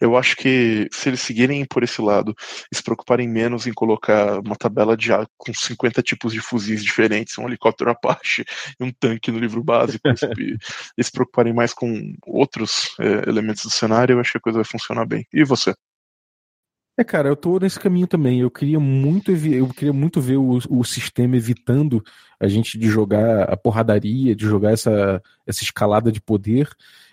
Eu 0.00 0.16
acho 0.16 0.36
que 0.36 0.88
se 0.92 1.08
eles 1.08 1.20
seguirem 1.20 1.64
por 1.64 1.82
esse 1.82 2.02
lado 2.02 2.34
e 2.70 2.76
se 2.76 2.82
preocuparem 2.82 3.28
menos 3.28 3.66
em 3.66 3.72
colocar 3.72 4.40
uma 4.40 4.56
tabela 4.56 4.96
de 4.96 5.12
ar 5.12 5.26
com 5.36 5.52
50 5.54 6.02
tipos 6.02 6.32
de 6.32 6.40
fuzis 6.40 6.82
diferentes, 6.82 7.38
um 7.38 7.46
helicóptero 7.46 7.90
Apache 7.90 8.44
e 8.78 8.84
um 8.84 8.92
tanque 8.92 9.30
no 9.30 9.38
livro 9.38 9.62
básico, 9.62 10.02
e, 10.38 10.56
e 10.96 11.04
se 11.04 11.12
preocuparem 11.12 11.52
mais 11.52 11.72
com 11.72 12.14
outros 12.26 12.90
é, 12.98 13.28
elementos 13.28 13.62
do 13.62 13.70
cenário, 13.70 14.14
eu 14.14 14.20
acho 14.20 14.32
que 14.32 14.38
a 14.38 14.42
coisa 14.42 14.58
vai 14.58 14.64
funcionar 14.64 15.06
bem. 15.06 15.26
E 15.32 15.44
você? 15.44 15.74
É, 17.00 17.04
cara, 17.04 17.30
eu 17.30 17.36
tô 17.36 17.58
nesse 17.58 17.80
caminho 17.80 18.06
também. 18.06 18.40
Eu 18.40 18.50
queria 18.50 18.78
muito, 18.78 19.32
eu 19.32 19.68
queria 19.68 19.92
muito 19.92 20.20
ver 20.20 20.36
o, 20.36 20.58
o 20.68 20.84
sistema 20.84 21.34
evitando 21.34 22.04
a 22.40 22.48
gente 22.48 22.78
de 22.78 22.88
jogar 22.88 23.42
a 23.44 23.56
porradaria, 23.56 24.34
de 24.34 24.46
jogar 24.46 24.72
essa, 24.72 25.22
essa 25.46 25.62
escalada 25.62 26.10
de 26.10 26.20
poder, 26.20 26.68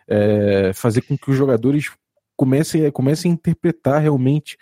é, 0.08 0.72
fazer 0.74 1.02
com 1.02 1.18
que 1.18 1.30
os 1.30 1.38
jogadores 1.38 1.92
comecem, 2.36 2.90
comecem 2.92 3.32
a 3.32 3.34
interpretar 3.34 4.02
realmente 4.02 4.58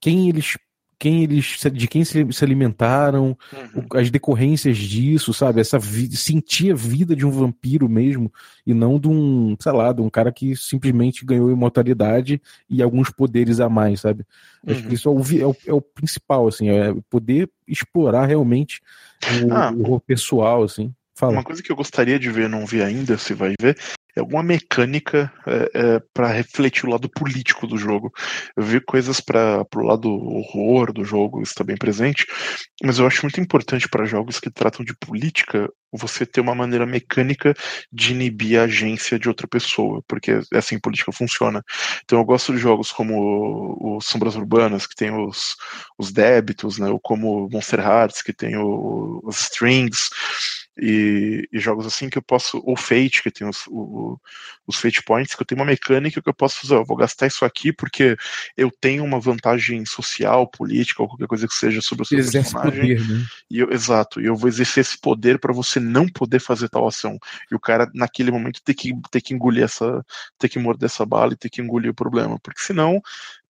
quem 0.00 0.28
eles 0.28 0.56
quem 0.98 1.22
eles 1.22 1.58
de 1.72 1.86
quem 1.86 2.04
se, 2.04 2.26
se 2.32 2.44
alimentaram, 2.44 3.36
uhum. 3.52 3.86
as 3.94 4.10
decorrências 4.10 4.76
disso, 4.76 5.32
sabe? 5.32 5.60
Essa 5.60 5.78
sentir 6.10 6.72
a 6.72 6.74
vida 6.74 7.14
de 7.14 7.24
um 7.24 7.30
vampiro 7.30 7.88
mesmo 7.88 8.32
e 8.66 8.74
não 8.74 8.98
de 8.98 9.08
um, 9.08 9.56
sei 9.60 9.72
lá, 9.72 9.92
de 9.92 10.00
um 10.00 10.10
cara 10.10 10.32
que 10.32 10.56
simplesmente 10.56 11.24
ganhou 11.24 11.50
imortalidade 11.50 12.42
e 12.68 12.82
alguns 12.82 13.10
poderes 13.10 13.60
a 13.60 13.68
mais, 13.68 14.00
sabe? 14.00 14.24
Uhum. 14.66 14.72
Acho 14.72 14.82
que 14.82 14.88
uhum. 14.88 14.94
isso 14.94 15.08
é 15.08 15.12
o, 15.12 15.42
é 15.42 15.46
o, 15.46 15.56
é 15.68 15.72
o, 15.72 15.80
principal, 15.80 16.48
assim, 16.48 16.68
é 16.68 16.94
poder 17.08 17.48
explorar 17.66 18.26
realmente 18.26 18.80
o, 19.44 19.52
ah, 19.52 19.72
o 19.76 20.00
pessoal, 20.00 20.64
assim. 20.64 20.92
Fala. 21.14 21.32
Uma 21.32 21.42
coisa 21.42 21.60
que 21.60 21.72
eu 21.72 21.74
gostaria 21.74 22.16
de 22.16 22.30
ver, 22.30 22.48
não 22.48 22.64
vi 22.64 22.80
ainda, 22.80 23.18
se 23.18 23.34
vai 23.34 23.54
ver, 23.60 23.76
alguma 24.16 24.42
mecânica 24.42 25.32
é, 25.46 25.70
é, 25.74 26.02
para 26.12 26.28
refletir 26.28 26.86
o 26.86 26.90
lado 26.90 27.08
político 27.08 27.66
do 27.66 27.76
jogo. 27.76 28.12
Eu 28.56 28.62
vi 28.62 28.80
coisas 28.80 29.20
para 29.20 29.66
o 29.76 29.82
lado 29.82 30.10
horror 30.10 30.92
do 30.92 31.04
jogo, 31.04 31.42
isso 31.42 31.52
está 31.52 31.64
bem 31.64 31.76
presente, 31.76 32.26
mas 32.82 32.98
eu 32.98 33.06
acho 33.06 33.22
muito 33.22 33.40
importante 33.40 33.88
para 33.88 34.04
jogos 34.04 34.40
que 34.40 34.50
tratam 34.50 34.84
de 34.84 34.94
política 34.96 35.68
você 35.92 36.26
ter 36.26 36.40
uma 36.40 36.54
maneira 36.54 36.84
mecânica 36.84 37.54
de 37.90 38.12
inibir 38.12 38.60
a 38.60 38.64
agência 38.64 39.18
de 39.18 39.28
outra 39.28 39.48
pessoa, 39.48 40.02
porque 40.06 40.40
é 40.52 40.58
assim 40.58 40.78
política 40.78 41.12
funciona. 41.12 41.62
Então 42.04 42.18
eu 42.18 42.24
gosto 42.24 42.52
de 42.52 42.58
jogos 42.58 42.92
como 42.92 43.96
o, 43.96 44.00
Sombras 44.00 44.36
Urbanas, 44.36 44.86
que 44.86 44.94
tem 44.94 45.10
os, 45.10 45.56
os 45.98 46.12
débitos, 46.12 46.78
né, 46.78 46.88
ou 46.88 47.00
como 47.00 47.48
Monster 47.50 47.80
Hearts, 47.80 48.22
que 48.22 48.32
tem 48.32 48.56
o, 48.56 49.20
os 49.24 49.40
strings, 49.40 50.10
e, 50.80 51.48
e, 51.52 51.58
jogos 51.58 51.86
assim 51.86 52.08
que 52.08 52.18
eu 52.18 52.22
posso, 52.22 52.62
ou 52.64 52.76
Fate, 52.76 53.22
que 53.22 53.30
tem 53.30 53.48
os, 53.48 53.66
o, 53.66 54.18
os 54.66 54.76
Fate 54.76 55.02
Points, 55.02 55.34
que 55.34 55.42
eu 55.42 55.46
tenho 55.46 55.60
uma 55.60 55.66
mecânica 55.66 56.22
que 56.22 56.28
eu 56.28 56.34
posso 56.34 56.60
fazer, 56.60 56.74
eu 56.74 56.84
vou 56.84 56.96
gastar 56.96 57.26
isso 57.26 57.44
aqui 57.44 57.72
porque 57.72 58.16
eu 58.56 58.70
tenho 58.80 59.04
uma 59.04 59.18
vantagem 59.18 59.84
social, 59.84 60.46
política, 60.48 61.02
ou 61.02 61.08
qualquer 61.08 61.26
coisa 61.26 61.48
que 61.48 61.54
seja 61.54 61.80
sobre 61.80 62.02
o 62.02 62.06
seu 62.06 62.18
Exerce 62.18 62.52
personagem. 62.52 62.96
Poder, 62.96 63.08
né? 63.08 63.26
e 63.50 63.58
eu, 63.58 63.70
exato, 63.70 64.20
e 64.20 64.26
eu 64.26 64.36
vou 64.36 64.48
exercer 64.48 64.82
esse 64.82 64.98
poder 64.98 65.38
para 65.38 65.52
você 65.52 65.80
não 65.80 66.08
poder 66.08 66.40
fazer 66.40 66.68
tal 66.68 66.86
ação. 66.86 67.18
E 67.50 67.54
o 67.54 67.60
cara, 67.60 67.90
naquele 67.94 68.30
momento, 68.30 68.62
ter 68.62 68.74
que, 68.74 68.92
ter 69.10 69.20
que 69.20 69.34
engolir 69.34 69.64
essa, 69.64 70.04
ter 70.38 70.48
que 70.48 70.58
morder 70.58 70.86
essa 70.86 71.04
bala 71.04 71.32
e 71.32 71.36
ter 71.36 71.50
que 71.50 71.60
engolir 71.60 71.90
o 71.90 71.94
problema, 71.94 72.38
porque 72.40 72.62
senão 72.62 73.02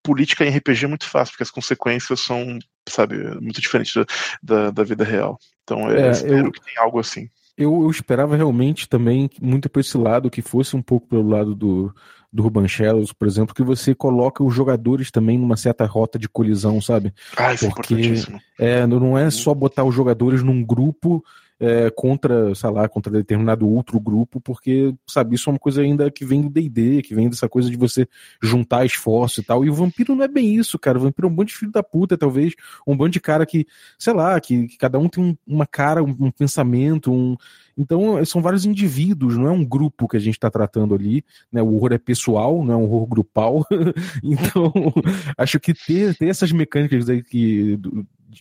política 0.03 0.45
em 0.45 0.57
RPG 0.57 0.85
é 0.85 0.89
muito 0.89 1.07
fácil, 1.07 1.33
porque 1.33 1.43
as 1.43 1.51
consequências 1.51 2.21
são, 2.21 2.59
sabe, 2.89 3.17
muito 3.41 3.61
diferentes 3.61 3.93
da, 3.95 4.07
da, 4.43 4.71
da 4.71 4.85
vida 4.85 5.05
real. 5.05 5.39
Então 5.69 5.91
é, 5.91 6.07
eu 6.07 6.11
espero 6.11 6.47
eu, 6.47 6.53
que 6.53 6.65
tenha 6.65 6.81
algo 6.81 6.99
assim. 6.99 7.29
Eu, 7.57 7.83
eu, 7.83 7.91
esperava 7.91 8.37
realmente 8.37 8.89
também, 8.89 9.29
muito 9.41 9.69
por 9.69 9.81
esse 9.81 9.99
lado, 9.99 10.31
que 10.31 10.41
fosse 10.41 10.75
um 10.75 10.83
pouco 10.83 11.09
pelo 11.09 11.29
lado 11.29 11.55
do, 11.55 11.93
do 12.33 12.43
Ruban 12.43 12.67
Shells, 12.67 13.13
por 13.13 13.29
exemplo, 13.29 13.55
que 13.55 13.63
você 13.63 13.95
coloca 13.95 14.43
os 14.43 14.55
jogadores 14.55 15.11
também 15.11 15.37
numa 15.37 15.57
certa 15.57 15.85
rota 15.85 16.19
de 16.19 16.29
colisão, 16.29 16.81
sabe? 16.81 17.13
Ah, 17.37 17.53
isso 17.53 17.67
é 17.67 17.71
Porque 17.71 18.15
é, 18.59 18.87
não 18.87 19.19
é 19.19 19.29
só 19.31 19.53
botar 19.53 19.85
os 19.85 19.95
jogadores 19.95 20.43
num 20.43 20.65
grupo 20.65 21.23
é, 21.61 21.91
contra, 21.91 22.55
sei 22.55 22.71
lá, 22.71 22.89
contra 22.89 23.13
determinado 23.13 23.69
outro 23.69 23.99
grupo, 23.99 24.41
porque, 24.41 24.95
sabe, 25.07 25.35
isso 25.35 25.51
é 25.51 25.53
uma 25.53 25.59
coisa 25.59 25.83
ainda 25.83 26.11
que 26.11 26.25
vem 26.25 26.43
do 26.43 26.51
D&D, 26.51 27.03
que 27.03 27.15
vem 27.15 27.29
dessa 27.29 27.49
coisa 27.49 27.69
de 27.69 27.77
você 27.77 28.07
juntar 28.43 28.85
esforço 28.85 29.41
e 29.41 29.45
tal, 29.45 29.65
e 29.65 29.71
o 29.71 29.75
vampiro 29.75 30.15
não 30.15 30.25
é 30.25 30.29
bem 30.29 30.55
isso, 30.55 30.79
cara, 30.79 30.99
o 30.99 31.03
vampiro 31.03 31.27
é 31.27 31.31
um 31.31 31.35
monte 31.35 31.49
de 31.49 31.57
filho 31.57 31.73
da 31.73 31.83
puta, 31.83 32.17
talvez, 32.17 32.55
um 32.87 32.97
bando 32.97 33.11
de 33.11 33.21
cara 33.21 33.45
que, 33.45 33.67
sei 33.99 34.13
lá, 34.13 34.41
que, 34.41 34.69
que 34.69 34.79
cada 34.79 34.99
um 34.99 35.09
tem 35.09 35.23
um, 35.25 35.37
uma 35.47 35.67
cara, 35.67 36.03
um, 36.03 36.15
um 36.21 36.31
pensamento, 36.31 37.13
um... 37.13 37.37
Então, 37.81 38.25
são 38.25 38.43
vários 38.43 38.65
indivíduos, 38.65 39.37
não 39.37 39.47
é 39.47 39.53
um 39.53 39.65
grupo 39.65 40.09
que 40.09 40.17
a 40.17 40.21
gente 40.21 40.35
está 40.35 40.51
tratando 40.51 40.97
ali, 40.97 41.25
né? 41.53 41.63
O 41.63 41.75
horror 41.77 41.93
é 41.93 41.99
pessoal, 41.99 42.65
não 42.65 42.75
é 42.75 42.77
um 42.77 42.83
horror 42.83 43.07
grupal. 43.07 43.65
então, 44.21 44.73
acho 45.39 45.61
que 45.61 45.73
ter, 45.73 46.17
ter 46.17 46.27
essas 46.27 46.51
mecânicas 46.51 47.09
aí 47.09 47.23
que, 47.23 47.79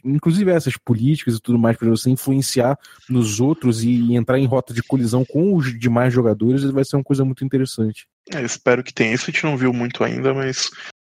inclusive 0.03 0.51
essas 0.51 0.77
políticas 0.77 1.35
e 1.35 1.39
tudo 1.39 1.57
mais, 1.57 1.77
para 1.77 1.89
você 1.89 2.09
influenciar 2.09 2.77
nos 3.09 3.39
outros 3.39 3.83
e 3.83 4.15
entrar 4.15 4.39
em 4.39 4.45
rota 4.45 4.73
de 4.73 4.83
colisão 4.83 5.25
com 5.25 5.55
os 5.55 5.77
demais 5.77 6.13
jogadores, 6.13 6.63
vai 6.63 6.83
ser 6.83 6.97
uma 6.97 7.03
coisa 7.03 7.23
muito 7.23 7.43
interessante. 7.43 8.07
É, 8.33 8.41
espero 8.41 8.83
que 8.83 8.93
tenha. 8.93 9.13
Isso 9.13 9.25
a 9.29 9.31
gente 9.31 9.43
não 9.43 9.57
viu 9.57 9.73
muito 9.73 10.03
ainda, 10.03 10.33
mas. 10.33 10.69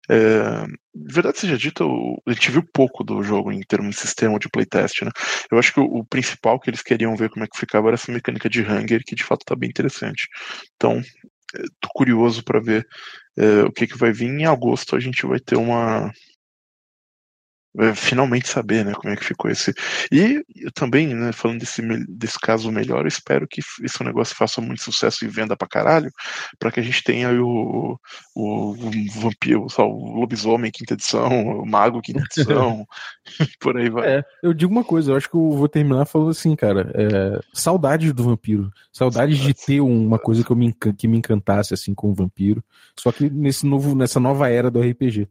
É, 0.10 0.66
verdade 0.96 1.38
seja 1.38 1.58
dita, 1.58 1.84
a 1.84 2.32
gente 2.32 2.50
viu 2.50 2.64
pouco 2.74 3.04
do 3.04 3.22
jogo 3.22 3.52
em 3.52 3.60
termos 3.60 3.96
de 3.96 4.02
sistema 4.02 4.40
de 4.40 4.48
playtest, 4.48 5.02
né? 5.02 5.12
Eu 5.52 5.60
acho 5.60 5.74
que 5.74 5.82
o, 5.82 5.84
o, 5.84 6.06
principal 6.06 6.58
que 6.62 6.70
eles 6.70 6.82
queriam 6.82 7.14
ver 7.14 7.30
como 7.30 7.44
é 7.44 7.48
que 7.48 7.60
ficava 7.60 7.88
era 7.88 7.96
essa 7.96 8.10
mecânica 8.10 8.50
de 8.50 8.62
hunger, 8.62 9.04
que 9.06 9.16
de 9.16 9.24
fato 9.26 9.42
está 9.42 9.54
bem 9.54 9.70
interessante. 9.70 10.30
Então, 10.78 11.02
é, 11.56 11.62
tô 11.82 11.90
curioso 11.94 12.42
para 12.42 12.62
ver 12.62 12.88
é, 13.38 13.64
o 13.64 13.72
que, 13.72 13.86
que 13.86 13.98
vai 13.98 14.14
vir. 14.14 14.30
Em 14.30 14.46
agosto 14.46 14.96
a 14.96 15.00
gente 15.00 15.26
vai 15.26 15.42
ter 15.42 15.58
uma, 15.58 16.10
finalmente 17.96 18.50
saber, 18.50 18.84
né, 18.84 18.94
como 18.94 19.14
é 19.14 19.16
que 19.16 19.26
ficou 19.26 19.52
esse. 19.52 19.74
E 20.12 20.44
eu 20.56 20.72
também, 20.72 21.14
né, 21.14 21.32
falando 21.32 21.60
desse, 21.60 21.82
desse 22.08 22.40
caso 22.40 22.72
melhor, 22.72 23.02
eu 23.02 23.08
espero 23.08 23.48
que 23.48 23.62
esse 23.84 24.04
negócio 24.04 24.36
faça 24.36 24.60
muito 24.60 24.82
sucesso 24.82 25.24
e 25.24 25.28
venda 25.28 25.56
pra 25.56 25.68
caralho, 25.68 26.12
para 26.58 26.72
que 26.72 26.80
a 26.80 26.84
gente 26.84 27.04
tenha 27.04 27.32
o, 27.32 28.00
o, 28.36 28.72
o 28.72 28.76
vampiro, 29.20 29.68
o 29.78 30.20
lobisomem 30.20 30.72
quinta 30.72 30.96
edição, 30.96 31.60
o 31.60 31.66
mago 31.66 32.02
quinta 32.02 32.24
edição, 32.36 32.86
por 33.60 33.78
aí 33.78 33.90
vai. 33.90 34.18
É, 34.18 34.24
eu 34.42 34.54
digo 34.54 34.72
uma 34.72 34.84
coisa, 34.84 35.12
eu 35.12 35.18
acho 35.18 35.30
que 35.30 35.36
eu 35.36 35.52
vou 35.52 35.70
terminar 35.70 36.06
falando 36.06 36.32
assim, 36.32 36.56
cara, 36.56 36.92
é, 36.96 37.40
saudades 37.54 38.12
do 38.12 38.24
vampiro, 38.24 38.72
saudades 38.92 39.38
de 39.38 39.54
ter 39.54 39.82
uma 39.82 40.18
coisa 40.18 40.44
que, 40.44 40.52
eu 40.52 40.56
me, 40.56 40.74
que 40.74 41.08
me 41.08 41.18
encantasse 41.18 41.74
assim 41.74 41.94
com 41.94 42.10
o 42.10 42.16
vampiro, 42.16 42.64
só 43.00 43.12
que 43.12 43.30
nesse 43.30 43.66
novo, 43.68 43.94
nessa 43.94 44.20
nova 44.20 44.50
era 44.50 44.72
do 44.72 44.82
RPG. 44.82 45.28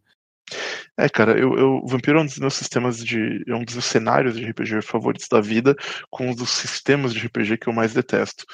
É, 0.97 1.09
cara, 1.09 1.39
eu, 1.39 1.59
eu, 1.59 1.81
o 1.83 1.87
Vampiro 1.87 2.19
é 2.19 2.23
um 2.23 2.27
dos 2.27 2.39
meus 2.39 2.55
sistemas 2.55 3.05
de. 3.05 3.45
é 3.47 3.55
um 3.55 3.65
dos 3.65 3.85
cenários 3.85 4.37
de 4.37 4.45
RPG 4.45 4.83
favoritos 4.83 5.29
da 5.29 5.41
vida, 5.41 5.75
com 6.11 6.29
um 6.31 6.35
dos 6.35 6.51
sistemas 6.51 7.13
de 7.13 7.27
RPG 7.27 7.59
que 7.59 7.69
eu 7.69 7.73
mais 7.73 7.93
detesto. 7.93 8.45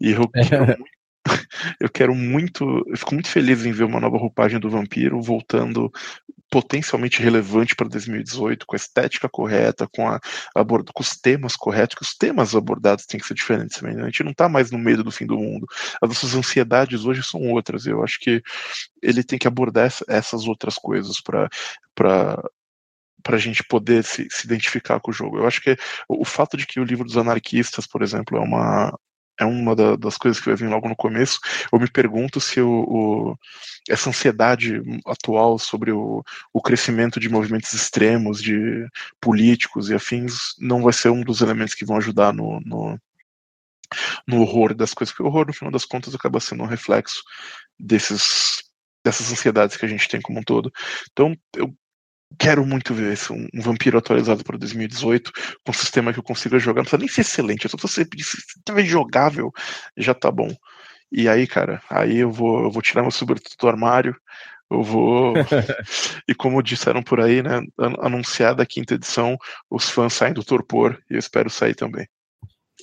E 0.00 0.12
eu 0.12 0.30
é. 0.34 0.44
quero 0.44 0.66
muito 0.66 0.99
eu 1.78 1.88
quero 1.88 2.14
muito, 2.14 2.84
eu 2.88 2.96
fico 2.96 3.14
muito 3.14 3.28
feliz 3.28 3.64
em 3.64 3.72
ver 3.72 3.84
uma 3.84 4.00
nova 4.00 4.16
roupagem 4.16 4.58
do 4.58 4.70
vampiro 4.70 5.20
voltando 5.20 5.90
potencialmente 6.50 7.22
relevante 7.22 7.76
para 7.76 7.88
2018, 7.88 8.66
com 8.66 8.74
a 8.74 8.76
estética 8.76 9.28
correta, 9.28 9.86
com, 9.86 10.08
a, 10.08 10.20
com 10.92 11.00
os 11.00 11.10
temas 11.10 11.54
corretos, 11.54 11.94
que 11.94 12.02
os 12.02 12.16
temas 12.16 12.56
abordados 12.56 13.06
têm 13.06 13.20
que 13.20 13.26
ser 13.26 13.34
diferentes 13.34 13.78
também. 13.78 13.94
Né? 13.94 14.02
A 14.02 14.06
gente 14.06 14.24
não 14.24 14.32
está 14.32 14.48
mais 14.48 14.70
no 14.70 14.78
meio 14.78 15.04
do 15.04 15.12
fim 15.12 15.26
do 15.26 15.38
mundo. 15.38 15.66
As 16.02 16.08
nossas 16.08 16.34
ansiedades 16.34 17.04
hoje 17.04 17.22
são 17.22 17.40
outras. 17.52 17.86
Eu 17.86 18.02
acho 18.02 18.18
que 18.18 18.42
ele 19.00 19.22
tem 19.22 19.38
que 19.38 19.46
abordar 19.46 19.92
essas 20.08 20.46
outras 20.46 20.74
coisas 20.74 21.20
para 21.20 21.48
para 23.22 23.36
a 23.36 23.38
gente 23.38 23.62
poder 23.62 24.02
se, 24.02 24.26
se, 24.30 24.46
identificar 24.46 24.98
com 24.98 25.10
o 25.10 25.14
jogo. 25.14 25.36
Eu 25.36 25.46
acho 25.46 25.60
que 25.60 25.76
o 26.08 26.24
fato 26.24 26.56
de 26.56 26.66
que 26.66 26.80
o 26.80 26.84
livro 26.84 27.04
dos 27.04 27.18
anarquistas, 27.18 27.86
por 27.86 28.02
exemplo, 28.02 28.38
é 28.38 28.40
uma, 28.40 28.98
é 29.40 29.44
uma 29.44 29.74
da, 29.74 29.96
das 29.96 30.16
coisas 30.18 30.38
que 30.38 30.46
vai 30.46 30.56
vir 30.56 30.68
logo 30.68 30.88
no 30.88 30.94
começo. 30.94 31.40
Eu 31.72 31.80
me 31.80 31.90
pergunto 31.90 32.40
se 32.40 32.60
o, 32.60 32.68
o, 32.68 33.38
essa 33.88 34.10
ansiedade 34.10 34.82
atual 35.06 35.58
sobre 35.58 35.90
o, 35.90 36.22
o 36.52 36.62
crescimento 36.62 37.18
de 37.18 37.28
movimentos 37.28 37.72
extremos, 37.72 38.42
de 38.42 38.86
políticos 39.20 39.88
e 39.88 39.94
afins, 39.94 40.54
não 40.58 40.82
vai 40.82 40.92
ser 40.92 41.08
um 41.08 41.22
dos 41.22 41.40
elementos 41.40 41.74
que 41.74 41.86
vão 41.86 41.96
ajudar 41.96 42.32
no, 42.34 42.60
no, 42.60 42.98
no 44.28 44.42
horror 44.42 44.74
das 44.74 44.92
coisas, 44.92 45.12
porque 45.12 45.22
o 45.22 45.26
horror, 45.26 45.46
no 45.46 45.54
final 45.54 45.72
das 45.72 45.86
contas, 45.86 46.14
acaba 46.14 46.38
sendo 46.38 46.62
um 46.62 46.66
reflexo 46.66 47.22
desses 47.78 48.62
dessas 49.02 49.32
ansiedades 49.32 49.78
que 49.78 49.86
a 49.86 49.88
gente 49.88 50.06
tem 50.08 50.20
como 50.20 50.40
um 50.40 50.42
todo. 50.42 50.70
Então, 51.10 51.34
eu 51.56 51.74
quero 52.38 52.64
muito 52.64 52.94
ver 52.94 53.12
esse, 53.12 53.32
um, 53.32 53.46
um, 53.54 53.60
vampiro 53.60 53.98
atualizado 53.98 54.44
para 54.44 54.58
2018, 54.58 55.32
com 55.64 55.70
um 55.70 55.74
sistema 55.74 56.12
que 56.12 56.18
eu 56.18 56.22
consiga 56.22 56.58
jogar. 56.58 56.82
Não 56.82 56.84
precisa 56.84 56.98
nem 56.98 57.08
ser 57.08 57.20
excelente, 57.22 57.64
eu 57.64 57.70
só 57.70 57.88
ser 57.88 58.06
se 58.22 58.84
jogável, 58.84 59.52
já 59.96 60.14
tá 60.14 60.30
bom. 60.30 60.54
E 61.12 61.28
aí, 61.28 61.46
cara, 61.46 61.82
aí 61.90 62.18
eu 62.18 62.30
vou, 62.30 62.64
eu 62.64 62.70
vou 62.70 62.82
tirar 62.82 63.02
meu 63.02 63.10
sobretudo 63.10 63.54
do 63.58 63.68
armário, 63.68 64.16
eu 64.70 64.82
vou. 64.82 65.34
e 66.28 66.34
como 66.34 66.62
disseram 66.62 67.02
por 67.02 67.20
aí, 67.20 67.42
né? 67.42 67.60
Anunciada 68.00 68.62
a 68.62 68.66
quinta 68.66 68.94
edição, 68.94 69.36
os 69.68 69.90
fãs 69.90 70.12
saem 70.12 70.32
do 70.32 70.44
torpor 70.44 70.98
e 71.10 71.14
eu 71.14 71.18
espero 71.18 71.50
sair 71.50 71.74
também. 71.74 72.08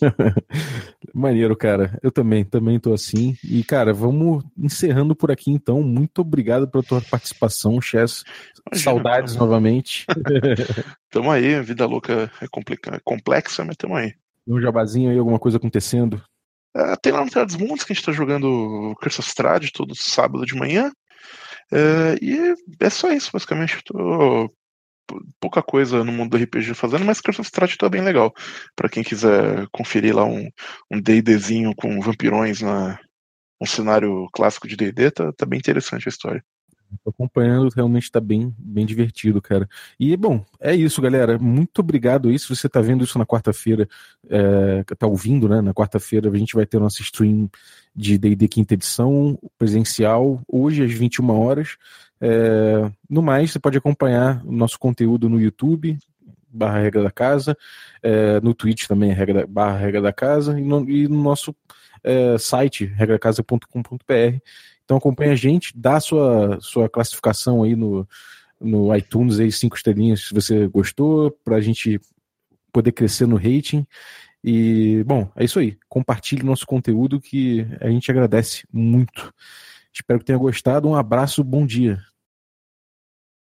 Maneiro, 1.13 1.55
cara. 1.55 1.97
Eu 2.01 2.12
também, 2.12 2.43
também 2.43 2.79
tô 2.79 2.93
assim. 2.93 3.38
E, 3.43 3.63
cara, 3.63 3.93
vamos 3.93 4.43
encerrando 4.57 5.15
por 5.15 5.31
aqui 5.31 5.51
então. 5.51 5.81
Muito 5.81 6.19
obrigado 6.19 6.67
pela 6.67 6.83
tua 6.83 7.01
participação, 7.01 7.81
Chess. 7.81 8.23
Saudades 8.73 9.36
novamente. 9.36 10.05
tamo 11.10 11.31
aí, 11.31 11.55
a 11.55 11.62
vida 11.62 11.86
louca 11.86 12.31
é, 12.41 12.47
complica... 12.49 12.99
complexa, 13.03 13.63
mas 13.63 13.77
tamo 13.77 13.95
aí. 13.95 14.13
Um 14.47 14.62
jabazinho 14.62 15.12
aí, 15.12 15.17
alguma 15.17 15.39
coisa 15.39 15.57
acontecendo? 15.57 16.21
É, 16.75 16.95
tem 16.97 17.12
lá 17.12 17.23
no 17.23 17.31
Terra 17.31 17.45
dos 17.45 17.55
Mundos 17.55 17.83
que 17.83 17.93
a 17.93 17.95
gente 17.95 18.05
tá 18.05 18.12
jogando 18.12 18.93
Curse 19.01 19.19
of 19.19 19.29
Strahd 19.29 19.71
todo 19.71 19.95
sábado 19.95 20.45
de 20.45 20.55
manhã. 20.55 20.91
É, 21.71 22.15
e 22.21 22.55
é 22.79 22.89
só 22.89 23.12
isso, 23.12 23.31
basicamente. 23.33 23.81
Tô 23.83 24.51
pouca 25.39 25.62
coisa 25.62 26.04
no 26.04 26.12
mundo 26.12 26.38
do 26.38 26.43
RPG 26.43 26.74
fazendo, 26.74 27.06
mas 27.06 27.22
Curse 27.22 27.41
of 27.41 27.48
Strahd 27.48 27.78
tá 27.78 27.89
bem 27.89 28.02
legal. 28.02 28.34
para 28.76 28.89
quem 28.89 29.04
quiser 29.04 29.67
conferir 29.72 30.15
lá 30.15 30.26
um, 30.26 30.50
um 30.91 31.02
D&Dzinho 31.02 31.74
com 31.76 32.00
vampirões 32.02 32.62
na 32.62 33.00
um 33.60 33.65
cenário 33.65 34.28
clássico 34.32 34.67
de 34.67 34.76
D&D, 34.76 35.12
tá, 35.12 35.34
tá 35.34 35.46
bem 35.46 35.58
interessante 35.58 36.08
a 36.08 36.10
história. 36.10 36.43
Tô 37.04 37.10
acompanhando, 37.10 37.70
realmente 37.76 38.10
tá 38.10 38.20
bem, 38.20 38.54
bem 38.58 38.86
divertido, 38.86 39.41
cara. 39.41 39.67
E, 40.00 40.15
bom, 40.15 40.46
é 40.60 40.74
isso, 40.74 41.02
galera. 41.02 41.38
Muito 41.38 41.80
obrigado 41.80 42.30
aí. 42.30 42.39
Se 42.39 42.48
você 42.48 42.70
tá 42.70 42.80
vendo 42.80 43.04
isso 43.04 43.17
na 43.17 43.26
quarta-feira, 43.26 43.88
é, 44.30 44.84
tá 44.98 45.06
ouvindo, 45.06 45.50
né? 45.50 45.60
Na 45.62 45.74
quarta-feira 45.74 46.30
a 46.30 46.38
gente 46.38 46.56
vai 46.56 46.65
ter 46.65 46.80
nossa 46.80 47.02
stream 47.02 47.50
de 47.93 48.17
D&D 48.17 48.48
quinta 48.48 48.74
edição, 48.74 49.38
presencial, 49.58 50.41
hoje 50.48 50.84
às 50.84 50.91
21 50.91 51.30
horas. 51.30 51.78
É, 52.19 52.91
no 53.10 53.21
mais, 53.21 53.51
você 53.51 53.60
pode 53.60 53.77
acompanhar 53.77 54.43
o 54.45 54.51
nosso 54.51 54.80
conteúdo 54.80 55.30
no 55.30 55.39
YouTube, 55.39 55.97
barra 56.49 56.80
regra 56.80 57.03
da 57.03 57.12
casa, 57.12 57.58
é, 58.01 58.39
no 58.41 58.53
Twitch 58.53 58.88
também, 58.88 59.12
regra, 59.12 59.45
barra 59.45 59.77
regra 59.77 60.01
da 60.01 60.13
casa, 60.13 60.60
e 60.60 60.63
no, 60.63 60.89
e 60.89 61.08
no 61.08 61.21
nosso 61.21 61.56
é, 62.03 62.38
site, 62.38 62.86
regracasa.com.br. 62.86 64.39
Então 64.84 64.97
acompanha 64.97 65.34
a 65.34 65.36
gente, 65.36 65.77
dá 65.77 65.99
sua, 65.99 66.58
sua 66.62 66.89
classificação 66.89 67.63
aí 67.63 67.75
no, 67.75 68.08
no 68.60 68.95
iTunes 68.95 69.39
aí, 69.39 69.51
cinco 69.51 69.75
estrelinhas 69.75 70.27
se 70.27 70.34
você 70.34 70.67
gostou, 70.67 71.32
para 71.43 71.58
a 71.58 71.62
gente 71.62 71.99
poder 72.71 72.91
crescer 72.91 73.27
no 73.27 73.36
rating. 73.36 73.86
E, 74.43 75.03
bom, 75.06 75.30
é 75.36 75.43
isso 75.43 75.60
aí. 75.60 75.77
Compartilhe 75.89 76.43
nosso 76.43 76.65
conteúdo 76.65 77.19
que 77.19 77.67
a 77.82 77.89
gente 77.89 78.10
agradece 78.10 78.65
muito. 78.71 79.34
Espero 79.93 80.19
que 80.19 80.26
tenha 80.26 80.38
gostado. 80.38 80.88
Um 80.88 80.95
abraço, 80.95 81.43
bom 81.43 81.65
dia. 81.65 82.02